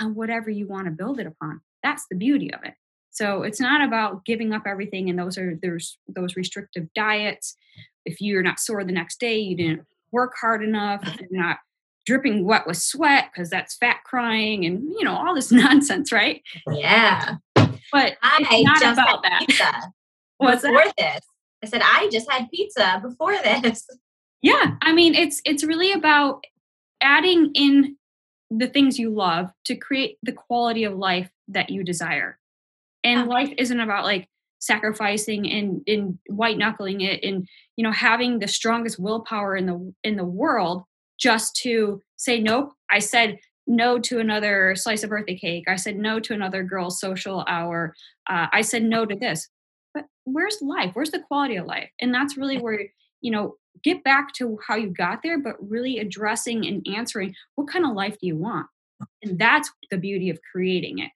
on 0.00 0.14
whatever 0.14 0.50
you 0.50 0.66
want 0.66 0.86
to 0.86 0.90
build 0.90 1.18
it 1.20 1.26
upon. 1.26 1.60
That's 1.82 2.06
the 2.10 2.16
beauty 2.16 2.52
of 2.52 2.60
it. 2.64 2.74
So 3.10 3.42
it's 3.42 3.60
not 3.60 3.82
about 3.82 4.24
giving 4.24 4.52
up 4.52 4.62
everything 4.66 5.10
and 5.10 5.18
those 5.18 5.38
are 5.38 5.58
there's 5.60 5.98
those 6.08 6.36
restrictive 6.36 6.86
diets. 6.94 7.56
If 8.04 8.20
you're 8.20 8.42
not 8.42 8.60
sore 8.60 8.84
the 8.84 8.92
next 8.92 9.18
day, 9.18 9.38
you 9.38 9.56
didn't 9.56 9.86
work 10.12 10.34
hard 10.40 10.62
enough, 10.62 11.02
you're 11.18 11.28
not 11.30 11.58
dripping 12.06 12.44
wet 12.44 12.66
with 12.66 12.78
sweat 12.78 13.30
because 13.32 13.50
that's 13.50 13.76
fat 13.76 13.98
crying 14.04 14.64
and 14.64 14.82
you 14.82 15.04
know 15.04 15.16
all 15.16 15.34
this 15.34 15.50
nonsense, 15.52 16.12
right? 16.12 16.42
Yeah. 16.70 17.36
But 17.92 18.16
I 18.22 18.62
not 18.62 18.80
just 18.80 19.00
about 19.00 19.22
that. 19.22 19.40
Pizza 19.40 19.92
What's 20.38 20.62
before 20.62 20.84
that? 20.84 20.94
this. 20.96 21.20
I 21.64 21.66
said 21.66 21.82
I 21.84 22.08
just 22.10 22.30
had 22.30 22.48
pizza 22.50 23.00
before 23.02 23.32
this. 23.42 23.84
Yeah, 24.42 24.76
I 24.82 24.92
mean 24.92 25.14
it's 25.14 25.42
it's 25.44 25.64
really 25.64 25.92
about 25.92 26.44
adding 27.00 27.50
in 27.54 27.96
the 28.50 28.66
things 28.66 28.98
you 28.98 29.10
love 29.10 29.50
to 29.64 29.76
create 29.76 30.18
the 30.22 30.32
quality 30.32 30.84
of 30.84 30.96
life 30.96 31.30
that 31.48 31.70
you 31.70 31.84
desire. 31.84 32.38
And 33.04 33.20
yeah. 33.20 33.26
life 33.26 33.52
isn't 33.58 33.80
about 33.80 34.04
like 34.04 34.28
sacrificing 34.60 35.50
and 35.50 35.82
in 35.86 36.18
white 36.28 36.58
knuckling 36.58 37.00
it 37.00 37.22
and 37.22 37.46
you 37.76 37.84
know 37.84 37.92
having 37.92 38.40
the 38.40 38.48
strongest 38.48 38.98
willpower 38.98 39.56
in 39.56 39.66
the 39.66 39.94
in 40.02 40.16
the 40.16 40.24
world 40.24 40.82
just 41.16 41.54
to 41.54 42.02
say 42.16 42.40
nope 42.40 42.72
i 42.90 42.98
said 42.98 43.38
no 43.68 43.98
to 43.98 44.18
another 44.18 44.74
slice 44.74 45.04
of 45.04 45.10
birthday 45.10 45.36
cake. 45.36 45.64
I 45.68 45.76
said 45.76 45.96
no 45.96 46.18
to 46.20 46.32
another 46.32 46.64
girl's 46.64 46.98
social 46.98 47.44
hour. 47.46 47.94
Uh, 48.28 48.46
i 48.52 48.62
said 48.62 48.82
no 48.82 49.04
to 49.04 49.14
this. 49.14 49.48
But 49.94 50.06
where's 50.24 50.58
life? 50.62 50.90
Where's 50.94 51.10
the 51.10 51.20
quality 51.20 51.56
of 51.56 51.66
life? 51.66 51.90
And 52.00 52.12
that's 52.12 52.36
really 52.36 52.58
where 52.58 52.80
you 53.20 53.30
know 53.30 53.56
get 53.82 54.02
back 54.04 54.32
to 54.34 54.58
how 54.66 54.76
you 54.76 54.88
got 54.88 55.22
there 55.22 55.38
but 55.38 55.56
really 55.60 55.98
addressing 55.98 56.66
and 56.66 56.86
answering 56.94 57.34
what 57.54 57.68
kind 57.68 57.84
of 57.84 57.92
life 57.92 58.16
do 58.20 58.26
you 58.26 58.36
want 58.36 58.66
and 59.22 59.38
that's 59.38 59.70
the 59.90 59.98
beauty 59.98 60.30
of 60.30 60.38
creating 60.50 60.98
it 60.98 61.10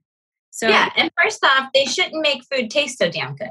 so 0.51 0.69
yeah 0.69 0.91
and 0.97 1.11
first 1.23 1.45
off 1.45 1.69
they 1.75 1.85
shouldn't 1.85 2.23
make 2.23 2.43
food 2.45 2.71
taste 2.71 2.99
so 2.99 3.11
damn 3.11 3.35
good 3.35 3.51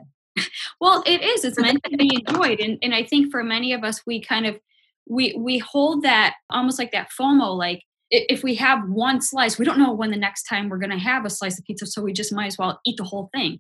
well 0.79 1.03
it 1.05 1.21
is 1.21 1.43
it's 1.43 1.59
meant 1.59 1.83
to 1.83 1.97
be 1.97 2.21
enjoyed 2.27 2.59
and, 2.59 2.77
and 2.81 2.93
i 2.93 3.03
think 3.03 3.31
for 3.31 3.43
many 3.43 3.73
of 3.73 3.83
us 3.83 4.01
we 4.05 4.21
kind 4.21 4.45
of 4.45 4.57
we 5.07 5.33
we 5.37 5.57
hold 5.57 6.03
that 6.03 6.35
almost 6.49 6.79
like 6.79 6.91
that 6.91 7.09
FOMO, 7.19 7.57
like 7.57 7.83
if 8.09 8.43
we 8.43 8.55
have 8.55 8.87
one 8.89 9.21
slice, 9.21 9.57
we 9.57 9.65
don't 9.65 9.79
know 9.79 9.93
when 9.93 10.11
the 10.11 10.17
next 10.17 10.43
time 10.43 10.69
we're 10.69 10.77
going 10.77 10.91
to 10.91 10.97
have 10.97 11.25
a 11.25 11.29
slice 11.29 11.57
of 11.57 11.65
pizza, 11.65 11.85
so 11.85 12.01
we 12.01 12.13
just 12.13 12.33
might 12.33 12.47
as 12.47 12.57
well 12.57 12.79
eat 12.85 12.97
the 12.97 13.03
whole 13.03 13.29
thing. 13.33 13.59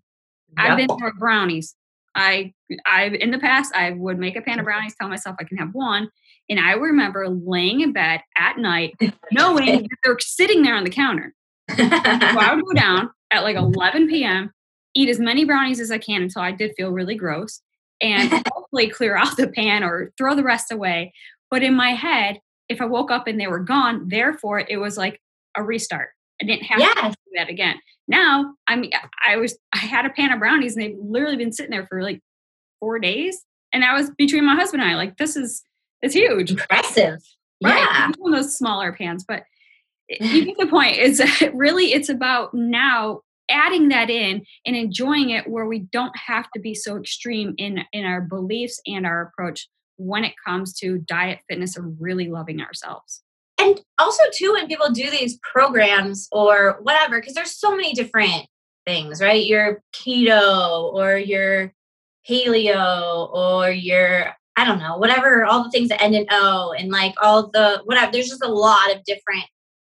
I've 0.57 0.77
been 0.77 0.89
through 0.97 1.13
brownies. 1.13 1.75
I 2.15 2.53
I 2.85 3.05
in 3.05 3.31
the 3.31 3.39
past 3.39 3.73
I 3.75 3.91
would 3.91 4.19
make 4.19 4.35
a 4.35 4.41
pan 4.41 4.59
of 4.59 4.65
brownies, 4.65 4.95
tell 4.99 5.09
myself 5.09 5.35
I 5.39 5.43
can 5.43 5.57
have 5.57 5.73
one, 5.73 6.09
and 6.49 6.59
I 6.59 6.73
remember 6.73 7.27
laying 7.29 7.81
in 7.81 7.93
bed 7.93 8.21
at 8.37 8.57
night, 8.57 8.95
knowing 9.31 9.83
that 9.83 9.97
they're 10.03 10.17
sitting 10.19 10.61
there 10.61 10.75
on 10.75 10.83
the 10.83 10.89
counter. 10.89 11.33
so 11.69 11.83
I 11.83 12.53
would 12.53 12.65
go 12.65 12.73
down 12.73 13.09
at 13.31 13.43
like 13.43 13.55
11 13.55 14.09
p.m., 14.09 14.51
eat 14.93 15.09
as 15.09 15.19
many 15.19 15.45
brownies 15.45 15.79
as 15.79 15.91
I 15.91 15.97
can 15.97 16.21
until 16.21 16.41
I 16.41 16.51
did 16.51 16.73
feel 16.75 16.91
really 16.91 17.15
gross, 17.15 17.61
and 18.01 18.29
hopefully 18.53 18.89
clear 18.89 19.15
out 19.15 19.37
the 19.37 19.47
pan 19.47 19.83
or 19.83 20.11
throw 20.17 20.35
the 20.35 20.43
rest 20.43 20.71
away. 20.71 21.13
But 21.49 21.63
in 21.63 21.73
my 21.73 21.91
head, 21.91 22.39
if 22.67 22.81
I 22.81 22.85
woke 22.85 23.11
up 23.11 23.27
and 23.27 23.39
they 23.39 23.47
were 23.47 23.59
gone, 23.59 24.07
therefore 24.07 24.59
it 24.59 24.77
was 24.77 24.97
like 24.97 25.21
a 25.55 25.63
restart. 25.63 26.09
I 26.41 26.45
didn't 26.45 26.63
have 26.63 26.79
yes. 26.79 26.95
to 26.95 27.09
do 27.09 27.31
that 27.35 27.49
again. 27.49 27.75
Now, 28.11 28.55
I 28.67 28.75
mean, 28.75 28.91
I 29.25 29.37
was 29.37 29.57
I 29.73 29.77
had 29.77 30.05
a 30.05 30.09
pan 30.09 30.33
of 30.33 30.39
brownies 30.39 30.75
and 30.75 30.83
they've 30.83 30.97
literally 31.01 31.37
been 31.37 31.53
sitting 31.53 31.71
there 31.71 31.87
for 31.87 32.03
like 32.03 32.19
four 32.81 32.99
days, 32.99 33.45
and 33.73 33.83
that 33.83 33.93
was 33.93 34.11
between 34.11 34.45
my 34.45 34.53
husband 34.53 34.83
and 34.83 34.91
I 34.91 34.95
like 34.95 35.17
this 35.17 35.37
is 35.37 35.63
it's 36.01 36.13
huge, 36.13 36.51
impressive. 36.51 37.19
Yeah, 37.61 37.77
yeah. 37.77 38.11
one 38.17 38.33
of 38.33 38.39
those 38.39 38.57
smaller 38.57 38.91
pans, 38.91 39.23
but 39.25 39.43
you 40.09 40.45
get 40.45 40.57
the 40.57 40.67
point. 40.67 40.97
It's 40.97 41.21
really 41.53 41.93
it's 41.93 42.09
about 42.09 42.53
now 42.53 43.21
adding 43.49 43.87
that 43.89 44.09
in 44.09 44.45
and 44.65 44.75
enjoying 44.75 45.29
it 45.29 45.49
where 45.49 45.65
we 45.65 45.79
don't 45.79 46.15
have 46.17 46.51
to 46.51 46.59
be 46.59 46.73
so 46.73 46.97
extreme 46.97 47.53
in 47.57 47.79
in 47.93 48.03
our 48.03 48.19
beliefs 48.19 48.81
and 48.85 49.05
our 49.05 49.21
approach 49.21 49.69
when 49.95 50.25
it 50.25 50.33
comes 50.45 50.73
to 50.79 50.97
diet, 50.97 51.39
fitness, 51.47 51.77
or 51.77 51.83
really 51.97 52.29
loving 52.29 52.59
ourselves. 52.59 53.21
And 53.61 53.79
also, 53.99 54.23
too, 54.33 54.53
when 54.53 54.67
people 54.67 54.89
do 54.89 55.09
these 55.09 55.37
programs 55.39 56.27
or 56.31 56.79
whatever, 56.81 57.19
because 57.19 57.35
there's 57.35 57.55
so 57.55 57.75
many 57.75 57.93
different 57.93 58.47
things, 58.87 59.21
right? 59.21 59.45
Your 59.45 59.83
keto 59.93 60.91
or 60.93 61.17
your 61.17 61.71
paleo 62.27 63.31
or 63.31 63.69
your, 63.69 64.33
I 64.57 64.65
don't 64.65 64.79
know, 64.79 64.97
whatever, 64.97 65.45
all 65.45 65.63
the 65.63 65.69
things 65.69 65.89
that 65.89 66.01
end 66.01 66.15
in 66.15 66.25
O 66.31 66.73
and 66.77 66.89
like 66.89 67.13
all 67.21 67.51
the 67.51 67.81
whatever. 67.85 68.11
There's 68.11 68.29
just 68.29 68.43
a 68.43 68.51
lot 68.51 68.91
of 68.95 69.03
different 69.03 69.45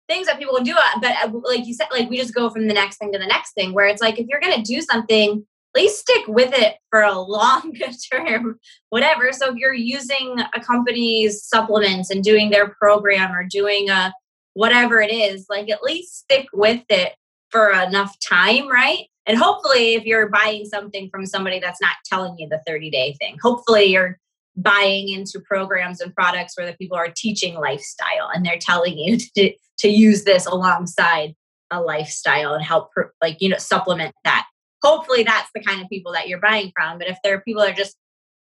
things 0.08 0.28
that 0.28 0.40
people 0.40 0.58
do. 0.64 0.74
Uh, 0.74 1.00
but 1.02 1.12
uh, 1.24 1.32
like 1.44 1.66
you 1.66 1.74
said, 1.74 1.88
like 1.92 2.10
we 2.10 2.18
just 2.18 2.34
go 2.34 2.50
from 2.50 2.68
the 2.68 2.74
next 2.74 2.98
thing 2.98 3.12
to 3.12 3.20
the 3.20 3.28
next 3.28 3.54
thing, 3.54 3.74
where 3.74 3.88
it's 3.88 4.02
like 4.02 4.18
if 4.18 4.28
you're 4.28 4.40
going 4.40 4.56
to 4.56 4.74
do 4.74 4.82
something 4.82 5.46
least 5.78 6.00
stick 6.00 6.28
with 6.28 6.54
it 6.54 6.76
for 6.90 7.02
a 7.02 7.20
longer 7.20 7.88
term, 8.12 8.60
whatever. 8.90 9.32
So 9.32 9.52
if 9.52 9.56
you're 9.56 9.74
using 9.74 10.38
a 10.54 10.60
company's 10.60 11.44
supplements 11.44 12.10
and 12.10 12.24
doing 12.24 12.50
their 12.50 12.70
program 12.70 13.34
or 13.34 13.46
doing 13.50 13.90
a 13.90 14.14
whatever 14.54 15.00
it 15.02 15.12
is, 15.12 15.46
like 15.50 15.70
at 15.70 15.84
least 15.84 16.18
stick 16.18 16.48
with 16.52 16.84
it 16.90 17.14
for 17.52 17.72
enough 17.72 18.16
time, 18.20 18.68
right? 18.68 19.06
And 19.26 19.38
hopefully, 19.38 19.94
if 19.94 20.06
you're 20.06 20.30
buying 20.30 20.66
something 20.66 21.10
from 21.10 21.26
somebody 21.26 21.60
that's 21.60 21.82
not 21.82 21.96
telling 22.06 22.38
you 22.38 22.48
the 22.50 22.62
30 22.66 22.90
day 22.90 23.16
thing, 23.20 23.38
hopefully 23.42 23.86
you're 23.86 24.20
buying 24.56 25.10
into 25.10 25.40
programs 25.40 26.02
and 26.02 26.16
products 26.16 26.58
where 26.58 26.66
the 26.66 26.76
people 26.78 26.98
are 26.98 27.14
teaching 27.16 27.56
lifestyle 27.56 28.30
and 28.34 28.46
they're 28.46 28.58
telling 28.60 28.98
you 28.98 29.18
to, 29.36 29.54
to 29.80 29.88
use 29.88 30.24
this 30.24 30.46
alongside 30.46 31.36
a 31.70 31.82
lifestyle 31.82 32.54
and 32.54 32.64
help 32.64 32.90
like 33.22 33.38
you 33.42 33.50
know 33.50 33.58
supplement 33.58 34.16
that 34.24 34.48
hopefully 34.84 35.24
that's 35.24 35.50
the 35.54 35.64
kind 35.64 35.82
of 35.82 35.90
people 35.90 36.12
that 36.14 36.28
you're 36.28 36.40
buying 36.40 36.72
from. 36.76 36.98
But 36.98 37.08
if 37.08 37.18
there 37.24 37.36
are 37.36 37.42
people 37.42 37.62
that 37.62 37.72
are 37.72 37.76
just 37.76 37.96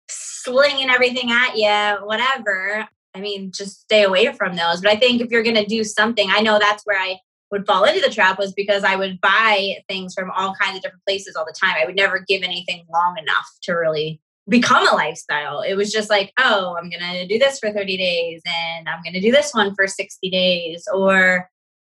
slinging 0.08 0.90
everything 0.90 1.30
at 1.30 1.56
you, 1.56 2.06
whatever, 2.06 2.86
I 3.14 3.20
mean, 3.20 3.50
just 3.52 3.80
stay 3.80 4.04
away 4.04 4.32
from 4.32 4.56
those. 4.56 4.80
But 4.80 4.92
I 4.92 4.96
think 4.96 5.20
if 5.20 5.30
you're 5.30 5.42
going 5.42 5.56
to 5.56 5.66
do 5.66 5.84
something, 5.84 6.28
I 6.30 6.40
know 6.40 6.58
that's 6.58 6.84
where 6.84 7.00
I 7.00 7.18
would 7.50 7.66
fall 7.66 7.84
into 7.84 8.00
the 8.00 8.12
trap 8.12 8.38
was 8.38 8.52
because 8.52 8.84
I 8.84 8.96
would 8.96 9.20
buy 9.20 9.76
things 9.88 10.14
from 10.14 10.30
all 10.32 10.54
kinds 10.60 10.76
of 10.76 10.82
different 10.82 11.04
places 11.06 11.36
all 11.36 11.44
the 11.44 11.54
time. 11.58 11.76
I 11.80 11.86
would 11.86 11.96
never 11.96 12.18
give 12.18 12.42
anything 12.42 12.84
long 12.92 13.16
enough 13.18 13.46
to 13.62 13.72
really 13.72 14.20
become 14.48 14.86
a 14.86 14.94
lifestyle. 14.94 15.60
It 15.60 15.74
was 15.74 15.92
just 15.92 16.10
like, 16.10 16.32
oh, 16.38 16.76
I'm 16.78 16.90
going 16.90 17.02
to 17.12 17.26
do 17.26 17.38
this 17.38 17.58
for 17.58 17.72
30 17.72 17.96
days 17.96 18.42
and 18.46 18.88
I'm 18.88 19.02
going 19.02 19.14
to 19.14 19.20
do 19.20 19.32
this 19.32 19.52
one 19.52 19.74
for 19.74 19.86
60 19.86 20.28
days 20.30 20.86
or 20.92 21.48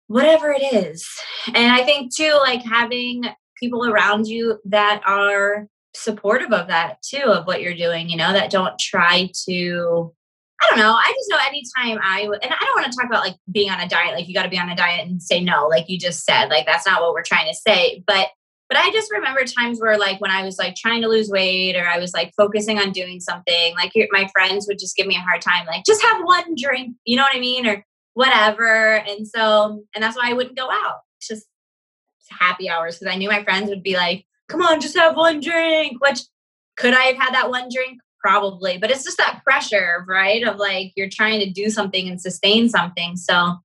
whatever 0.06 0.50
it 0.50 0.62
is. 0.72 1.06
And 1.46 1.72
I 1.72 1.84
think 1.84 2.14
too, 2.14 2.38
like 2.42 2.62
having 2.62 3.24
people 3.60 3.84
around 3.84 4.26
you 4.26 4.58
that 4.66 5.02
are 5.04 5.66
supportive 5.94 6.52
of 6.52 6.68
that 6.68 7.02
too, 7.02 7.24
of 7.24 7.46
what 7.46 7.62
you're 7.62 7.74
doing, 7.74 8.08
you 8.08 8.16
know, 8.16 8.32
that 8.32 8.50
don't 8.50 8.78
try 8.78 9.30
to 9.48 10.12
I 10.60 10.66
don't 10.70 10.80
know. 10.80 10.92
I 10.92 11.12
just 11.16 11.30
know 11.30 11.38
anytime 11.46 12.00
I 12.02 12.22
and 12.22 12.52
I 12.52 12.64
don't 12.64 12.80
want 12.80 12.90
to 12.90 12.96
talk 12.96 13.06
about 13.06 13.22
like 13.22 13.36
being 13.50 13.70
on 13.70 13.80
a 13.80 13.88
diet, 13.88 14.14
like 14.14 14.26
you 14.26 14.34
got 14.34 14.42
to 14.42 14.48
be 14.48 14.58
on 14.58 14.68
a 14.68 14.74
diet 14.74 15.06
and 15.06 15.22
say 15.22 15.40
no, 15.40 15.68
like 15.68 15.88
you 15.88 15.98
just 15.98 16.24
said. 16.24 16.46
Like 16.48 16.66
that's 16.66 16.84
not 16.84 17.00
what 17.00 17.12
we're 17.12 17.22
trying 17.22 17.46
to 17.46 17.54
say. 17.54 18.02
But 18.06 18.28
but 18.68 18.76
I 18.76 18.90
just 18.90 19.10
remember 19.10 19.44
times 19.44 19.80
where 19.80 19.96
like 19.96 20.20
when 20.20 20.32
I 20.32 20.42
was 20.42 20.58
like 20.58 20.74
trying 20.74 21.00
to 21.02 21.08
lose 21.08 21.30
weight 21.30 21.76
or 21.76 21.86
I 21.86 21.98
was 21.98 22.12
like 22.12 22.32
focusing 22.36 22.78
on 22.78 22.90
doing 22.90 23.20
something, 23.20 23.74
like 23.76 23.92
my 24.10 24.28
friends 24.32 24.66
would 24.68 24.78
just 24.78 24.96
give 24.96 25.06
me 25.06 25.16
a 25.16 25.20
hard 25.20 25.40
time, 25.40 25.64
like 25.66 25.84
just 25.86 26.02
have 26.02 26.22
one 26.24 26.54
drink, 26.56 26.96
you 27.04 27.16
know 27.16 27.22
what 27.22 27.36
I 27.36 27.40
mean, 27.40 27.66
or 27.66 27.84
whatever. 28.14 28.96
And 28.96 29.28
so 29.28 29.84
and 29.94 30.02
that's 30.02 30.16
why 30.16 30.30
I 30.30 30.34
wouldn't 30.34 30.58
go 30.58 30.68
out. 30.70 30.98
just 31.22 31.46
happy 32.30 32.68
hours 32.68 32.98
because 32.98 33.12
I 33.12 33.16
knew 33.16 33.28
my 33.28 33.44
friends 33.44 33.68
would 33.68 33.82
be 33.82 33.96
like, 33.96 34.24
come 34.48 34.62
on, 34.62 34.80
just 34.80 34.96
have 34.96 35.16
one 35.16 35.40
drink. 35.40 36.02
Which 36.02 36.20
could 36.76 36.94
I 36.94 37.02
have 37.02 37.16
had 37.16 37.34
that 37.34 37.50
one 37.50 37.68
drink? 37.72 38.00
Probably. 38.20 38.78
But 38.78 38.90
it's 38.90 39.04
just 39.04 39.18
that 39.18 39.42
pressure, 39.44 40.04
right? 40.08 40.46
Of 40.46 40.56
like 40.56 40.92
you're 40.96 41.08
trying 41.10 41.40
to 41.40 41.50
do 41.50 41.70
something 41.70 42.08
and 42.08 42.20
sustain 42.20 42.68
something. 42.68 43.16
So 43.16 43.56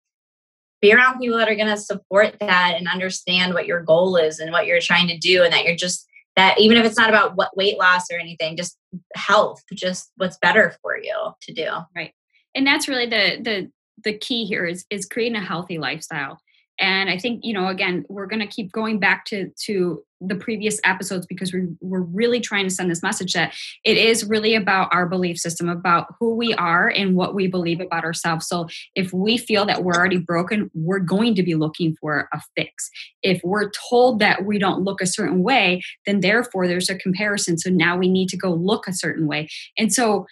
be 0.84 0.94
around 0.94 1.18
people 1.18 1.38
that 1.38 1.50
are 1.50 1.56
going 1.56 1.70
to 1.70 1.78
support 1.78 2.36
that 2.42 2.74
and 2.78 2.90
understand 2.90 3.54
what 3.54 3.66
your 3.66 3.82
goal 3.82 4.18
is 4.18 4.40
and 4.40 4.52
what 4.52 4.68
you're 4.68 4.82
trying 4.82 5.08
to 5.08 5.18
do 5.18 5.42
and 5.42 5.54
that 5.54 5.64
you're 5.64 5.78
just 5.78 6.06
that 6.36 6.60
even 6.60 6.78
if 6.78 6.86
it's 6.86 6.98
not 6.98 7.10
about 7.10 7.36
what 7.38 7.56
weight 7.56 7.78
loss 7.78 8.12
or 8.12 8.18
anything 8.20 8.58
just 8.58 8.78
health 9.16 9.64
just 9.74 10.12
what's 10.18 10.38
better 10.40 10.76
for 10.82 10.98
you 10.98 11.32
to 11.42 11.54
do 11.54 11.70
right 11.96 12.12
and 12.54 12.68
that's 12.68 12.90
really 12.90 13.06
the 13.06 13.40
the 13.42 13.72
the 14.04 14.18
key 14.18 14.44
here 14.44 14.66
is 14.66 14.86
is 14.90 15.06
creating 15.06 15.38
a 15.38 15.42
healthy 15.42 15.78
lifestyle 15.78 16.38
and 16.80 17.10
i 17.10 17.18
think 17.18 17.42
you 17.44 17.54
know 17.54 17.68
again 17.68 18.06
we're 18.10 18.28
going 18.28 18.40
to 18.40 18.48
keep 18.48 18.72
going 18.72 19.00
back 19.00 19.26
to 19.26 19.50
to 19.58 20.04
the 20.28 20.36
previous 20.36 20.80
episodes 20.84 21.26
because 21.26 21.54
we, 21.54 21.68
we're 21.82 22.02
really 22.02 22.40
trying 22.40 22.64
to 22.64 22.74
send 22.74 22.90
this 22.90 23.04
message 23.04 23.34
that 23.34 23.54
it 23.84 23.98
is 23.98 24.26
really 24.26 24.56
about 24.56 24.94
our 24.94 25.06
belief 25.06 25.38
system 25.38 25.70
about 25.70 26.08
who 26.20 26.36
we 26.36 26.54
are 26.54 26.88
and 26.88 27.16
what 27.16 27.36
we 27.36 27.48
believe 27.48 27.80
about 27.80 28.04
ourselves. 28.04 28.48
So 28.48 28.68
if 28.96 29.12
we 29.14 29.38
feel 29.38 29.66
that 29.66 29.84
we're 29.84 29.96
already 29.96 30.20
broken 30.20 30.72
we're 30.74 31.00
going 31.00 31.36
to 31.36 31.44
be 31.44 31.56
looking 31.56 31.96
for 32.00 32.30
a 32.34 32.42
fix. 32.56 32.90
If 33.22 33.42
we're 33.44 33.72
told 33.90 34.20
that 34.20 34.46
we 34.46 34.58
don't 34.60 34.84
look 34.84 35.02
a 35.02 35.08
certain 35.08 35.44
way 35.44 35.82
then 36.06 36.22
therefore 36.22 36.68
there's 36.68 36.90
a 36.90 36.96
comparison. 36.96 37.58
So 37.58 37.70
now 37.70 37.98
we 37.98 38.10
need 38.10 38.30
to 38.30 38.38
go 38.38 38.54
look 38.54 38.88
a 38.88 38.94
certain 38.94 39.28
way. 39.28 39.50
And 39.78 39.94
so 39.94 40.26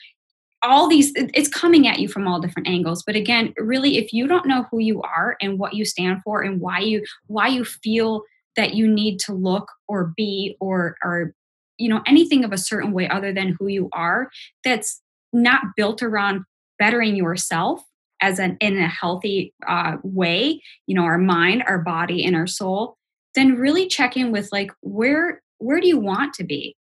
all 0.64 0.88
these 0.88 1.12
it's 1.16 1.50
coming 1.50 1.88
at 1.88 2.00
you 2.00 2.08
from 2.08 2.28
all 2.28 2.40
different 2.40 2.68
angles. 2.68 3.04
But 3.04 3.16
again 3.16 3.54
really 3.58 3.98
if 3.98 4.14
you 4.14 4.28
don't 4.28 4.46
know 4.46 4.66
who 4.72 4.80
you 4.80 5.02
are 5.02 5.38
and 5.42 5.60
what 5.60 5.74
you 5.74 5.86
stand 5.86 6.22
for 6.24 6.42
and 6.42 6.60
why 6.60 6.80
you 6.80 7.04
why 7.28 7.48
you 7.48 7.66
feel 7.66 8.24
that 8.56 8.74
you 8.74 8.88
need 8.88 9.20
to 9.22 9.34
look 9.34 9.72
or 9.88 10.14
be 10.16 10.58
or 10.60 10.96
or 11.04 11.34
you 11.78 11.90
know 11.90 12.02
anything 12.06 12.44
of 12.44 12.52
a 12.52 12.58
certain 12.58 12.92
way 12.92 13.10
other 13.10 13.34
than 13.34 13.56
who 13.60 13.68
you 13.68 13.90
are 13.94 14.30
that's 14.64 15.02
not 15.34 15.62
built 15.76 16.04
around 16.04 16.44
bettering 16.78 17.16
yourself 17.16 17.84
as 18.22 18.38
an 18.40 18.58
in 18.60 18.78
a 18.78 18.88
healthy 18.88 19.54
uh, 19.68 19.98
way 20.04 20.62
you 20.86 20.96
know 20.96 21.04
our 21.04 21.18
mind 21.18 21.64
our 21.68 21.80
body 21.80 22.24
and 22.24 22.36
our 22.36 22.48
soul 22.48 22.98
then 23.36 23.56
really 23.56 23.88
check 23.88 24.18
in 24.18 24.32
with 24.32 24.50
like 24.52 24.72
where 24.82 25.42
where 25.58 25.80
do 25.80 25.88
you 25.88 25.98
want 25.98 26.34
to 26.34 26.44
be 26.44 26.76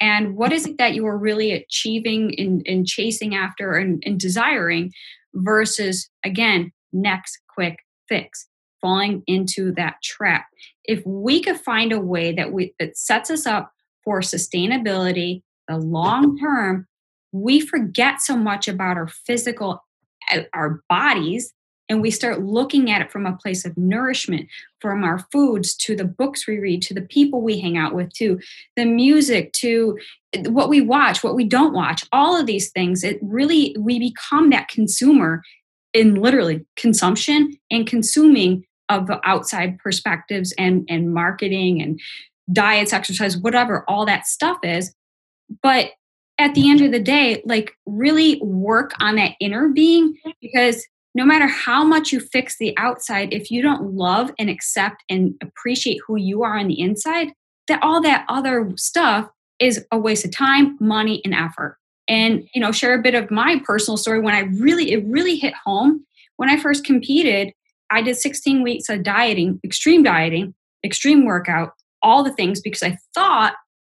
and 0.00 0.36
what 0.36 0.52
is 0.52 0.66
it 0.66 0.78
that 0.78 0.94
you 0.94 1.06
are 1.06 1.18
really 1.18 1.52
achieving 1.52 2.34
and, 2.66 2.86
chasing 2.86 3.34
after 3.34 3.72
and, 3.72 4.02
and 4.06 4.20
desiring 4.20 4.92
versus 5.34 6.08
again 6.24 6.72
next 6.92 7.38
quick 7.52 7.78
fix 8.08 8.46
falling 8.80 9.22
into 9.26 9.72
that 9.72 9.96
trap? 10.02 10.46
If 10.84 11.04
we 11.04 11.42
could 11.42 11.60
find 11.60 11.92
a 11.92 12.00
way 12.00 12.32
that 12.32 12.52
we 12.52 12.74
that 12.78 12.96
sets 12.96 13.30
us 13.30 13.46
up 13.46 13.72
for 14.04 14.20
sustainability 14.20 15.42
the 15.68 15.76
long 15.76 16.38
term 16.38 16.86
we 17.32 17.60
forget 17.60 18.20
so 18.20 18.36
much 18.36 18.66
about 18.68 18.96
our 18.96 19.08
physical 19.08 19.84
uh, 20.32 20.40
our 20.54 20.82
bodies 20.88 21.52
and 21.88 22.02
we 22.02 22.10
start 22.10 22.44
looking 22.44 22.90
at 22.90 23.00
it 23.00 23.10
from 23.10 23.26
a 23.26 23.36
place 23.36 23.64
of 23.64 23.76
nourishment 23.76 24.48
from 24.80 25.04
our 25.04 25.20
foods 25.32 25.74
to 25.74 25.96
the 25.96 26.04
books 26.04 26.46
we 26.46 26.58
read 26.58 26.82
to 26.82 26.94
the 26.94 27.02
people 27.02 27.40
we 27.40 27.58
hang 27.58 27.76
out 27.76 27.94
with 27.94 28.12
to 28.14 28.38
the 28.76 28.84
music 28.84 29.52
to 29.54 29.98
what 30.46 30.68
we 30.68 30.80
watch 30.80 31.24
what 31.24 31.34
we 31.34 31.44
don't 31.44 31.72
watch 31.72 32.04
all 32.12 32.38
of 32.38 32.46
these 32.46 32.70
things. 32.70 33.02
It 33.02 33.18
really 33.22 33.74
we 33.78 33.98
become 33.98 34.50
that 34.50 34.68
consumer 34.68 35.42
in 35.94 36.16
literally 36.16 36.64
consumption 36.76 37.56
and 37.70 37.86
consuming 37.86 38.64
of 38.88 39.10
outside 39.24 39.78
perspectives 39.78 40.52
and 40.58 40.86
and 40.88 41.12
marketing 41.12 41.82
and 41.82 42.00
diets 42.52 42.92
exercise 42.92 43.36
whatever 43.36 43.84
all 43.88 44.06
that 44.06 44.26
stuff 44.26 44.58
is. 44.62 44.94
But 45.62 45.92
at 46.38 46.54
the 46.54 46.70
end 46.70 46.82
of 46.82 46.92
the 46.92 47.00
day 47.00 47.42
like 47.44 47.74
really 47.86 48.38
work 48.42 48.92
on 49.00 49.16
that 49.16 49.32
inner 49.40 49.68
being 49.68 50.16
because 50.40 50.86
no 51.18 51.26
matter 51.26 51.48
how 51.48 51.82
much 51.82 52.12
you 52.12 52.20
fix 52.20 52.58
the 52.58 52.72
outside, 52.78 53.32
if 53.32 53.50
you 53.50 53.60
don't 53.60 53.92
love 53.94 54.30
and 54.38 54.48
accept 54.48 55.02
and 55.10 55.34
appreciate 55.42 55.98
who 56.06 56.14
you 56.14 56.44
are 56.44 56.56
on 56.56 56.68
the 56.68 56.80
inside, 56.80 57.32
that 57.66 57.82
all 57.82 58.00
that 58.00 58.24
other 58.28 58.70
stuff 58.76 59.28
is 59.58 59.84
a 59.90 59.98
waste 59.98 60.24
of 60.24 60.30
time, 60.30 60.76
money, 60.78 61.20
and 61.24 61.34
effort. 61.34 61.76
And 62.06 62.48
you 62.54 62.60
know, 62.60 62.70
share 62.70 62.94
a 62.94 63.02
bit 63.02 63.16
of 63.16 63.32
my 63.32 63.60
personal 63.64 63.96
story 63.96 64.20
when 64.20 64.36
I 64.36 64.42
really 64.60 64.92
it 64.92 65.04
really 65.06 65.34
hit 65.34 65.54
home. 65.54 66.06
When 66.36 66.48
I 66.48 66.56
first 66.56 66.84
competed, 66.84 67.52
I 67.90 68.00
did 68.00 68.16
16 68.16 68.62
weeks 68.62 68.88
of 68.88 69.02
dieting, 69.02 69.58
extreme 69.64 70.04
dieting, 70.04 70.54
extreme 70.84 71.24
workout, 71.24 71.72
all 72.00 72.22
the 72.22 72.32
things 72.32 72.60
because 72.60 72.84
I 72.84 72.96
thought 73.12 73.54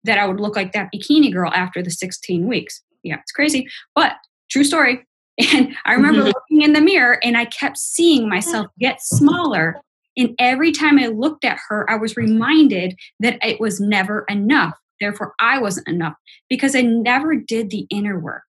that 0.06 0.18
I 0.18 0.26
would 0.26 0.40
look 0.40 0.56
like 0.56 0.72
that 0.72 0.88
bikini 0.96 1.34
girl 1.34 1.52
after 1.54 1.84
the 1.84 1.92
16 1.92 2.48
weeks. 2.48 2.82
Yeah, 3.04 3.18
it's 3.20 3.34
crazy, 3.34 3.68
but 3.94 4.14
true 4.50 4.64
story. 4.64 5.06
And 5.39 5.75
I 5.86 5.93
remember 5.93 6.19
mm-hmm. 6.19 6.31
looking 6.36 6.62
in 6.62 6.74
the 6.74 6.81
mirror 6.81 7.19
and 7.24 7.38
I 7.38 7.46
kept 7.46 7.77
seeing 7.77 8.27
myself 8.27 8.67
get 8.79 9.01
smaller. 9.01 9.81
And 10.17 10.36
every 10.39 10.72
time 10.72 11.00
I 11.00 11.08
looked 11.08 11.46
at 11.46 11.60
her, 11.69 11.89
I 11.89 11.96
was 11.96 12.17
reminded 12.17 12.96
that 13.19 13.39
it 13.41 13.60
was 13.60 13.79
never 13.79 14.25
enough. 14.29 14.74
Therefore, 15.00 15.34
I 15.39 15.60
wasn't 15.60 15.88
enough 15.88 16.15
because 16.50 16.75
I 16.75 16.81
never 16.81 17.36
did 17.36 17.69
the 17.69 17.88
inner 17.89 18.19
work. 18.19 18.43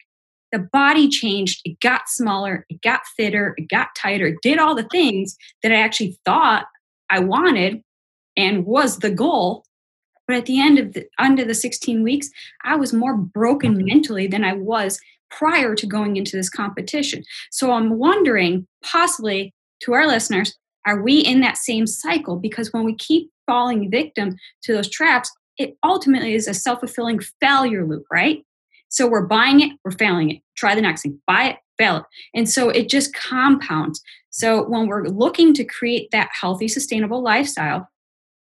The 0.52 0.60
body 0.72 1.08
changed, 1.08 1.60
it 1.64 1.80
got 1.80 2.08
smaller, 2.08 2.64
it 2.68 2.80
got 2.82 3.00
fitter, 3.16 3.54
it 3.56 3.68
got 3.68 3.88
tighter, 3.96 4.28
it 4.28 4.36
did 4.42 4.58
all 4.58 4.76
the 4.76 4.88
things 4.92 5.36
that 5.64 5.72
I 5.72 5.76
actually 5.76 6.18
thought 6.24 6.66
I 7.10 7.18
wanted 7.18 7.82
and 8.36 8.64
was 8.64 9.00
the 9.00 9.10
goal. 9.10 9.64
But 10.28 10.36
at 10.36 10.46
the 10.46 10.60
end 10.60 10.78
of 10.78 10.92
the 10.92 11.06
under 11.18 11.44
the 11.44 11.54
16 11.54 12.02
weeks, 12.02 12.30
I 12.64 12.76
was 12.76 12.92
more 12.92 13.16
broken 13.16 13.84
mentally 13.84 14.28
than 14.28 14.44
I 14.44 14.52
was 14.52 15.00
prior 15.30 15.75
to 15.75 15.87
going 15.87 16.16
into 16.16 16.37
this 16.37 16.49
competition. 16.49 17.25
So 17.50 17.73
I'm 17.73 17.99
wondering, 17.99 18.66
possibly 18.85 19.54
to 19.83 19.92
our 19.92 20.06
listeners, 20.06 20.54
are 20.87 21.02
we 21.02 21.18
in 21.18 21.40
that 21.40 21.56
same 21.56 21.87
cycle? 21.87 22.37
Because 22.37 22.73
when 22.73 22.85
we 22.85 22.95
keep 22.95 23.30
falling 23.47 23.90
victim 23.90 24.37
to 24.62 24.73
those 24.73 24.88
traps, 24.88 25.30
it 25.59 25.76
ultimately 25.85 26.35
is 26.35 26.47
a 26.47 26.54
self 26.54 26.80
fulfilling 26.80 27.21
failure 27.40 27.87
loop, 27.87 28.04
right? 28.11 28.45
So 28.88 29.09
we're 29.09 29.26
buying 29.26 29.61
it, 29.61 29.73
we're 29.85 29.92
failing 29.92 30.30
it. 30.30 30.42
Try 30.56 30.75
the 30.75 30.83
next 30.83 31.02
thing, 31.02 31.21
buy 31.26 31.45
it, 31.45 31.56
fail 31.76 31.99
it. 31.99 32.04
And 32.35 32.49
so 32.49 32.68
it 32.68 32.88
just 32.88 33.14
compounds. 33.14 34.00
So 34.30 34.68
when 34.68 34.87
we're 34.87 35.09
looking 35.09 35.54
to 35.54 35.64
create 35.64 36.11
that 36.12 36.30
healthy, 36.40 36.68
sustainable 36.68 37.23
lifestyle, 37.23 37.88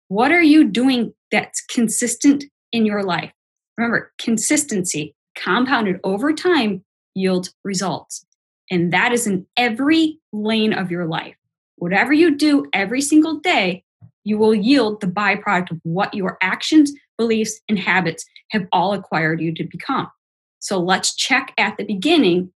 what 0.08 0.30
are 0.30 0.42
you 0.42 0.64
doing 0.64 1.12
that's 1.32 1.60
consistent 1.62 2.44
in 2.70 2.86
your 2.86 3.02
life? 3.02 3.32
Remember, 3.76 4.12
consistency 4.18 5.15
compounded 5.36 6.00
over 6.02 6.32
time 6.32 6.84
yields 7.14 7.54
results. 7.64 8.24
And 8.70 8.92
that 8.92 9.12
is 9.12 9.26
in 9.26 9.46
every 9.56 10.18
lane 10.32 10.72
of 10.72 10.90
your 10.90 11.06
life. 11.06 11.36
Whatever 11.76 12.12
you 12.12 12.36
do 12.36 12.66
every 12.72 13.00
single 13.00 13.38
day, 13.38 13.84
you 14.24 14.38
will 14.38 14.54
yield 14.54 15.00
the 15.00 15.06
byproduct 15.06 15.70
of 15.70 15.80
what 15.84 16.12
your 16.14 16.36
actions, 16.42 16.92
beliefs, 17.16 17.60
and 17.68 17.78
habits 17.78 18.24
have 18.50 18.66
all 18.72 18.92
acquired 18.92 19.40
you 19.40 19.54
to 19.54 19.64
become. 19.64 20.10
So 20.58 20.80
let's 20.80 21.14
check 21.14 21.52
at 21.58 21.76
the 21.76 21.84
beginning 21.84 22.50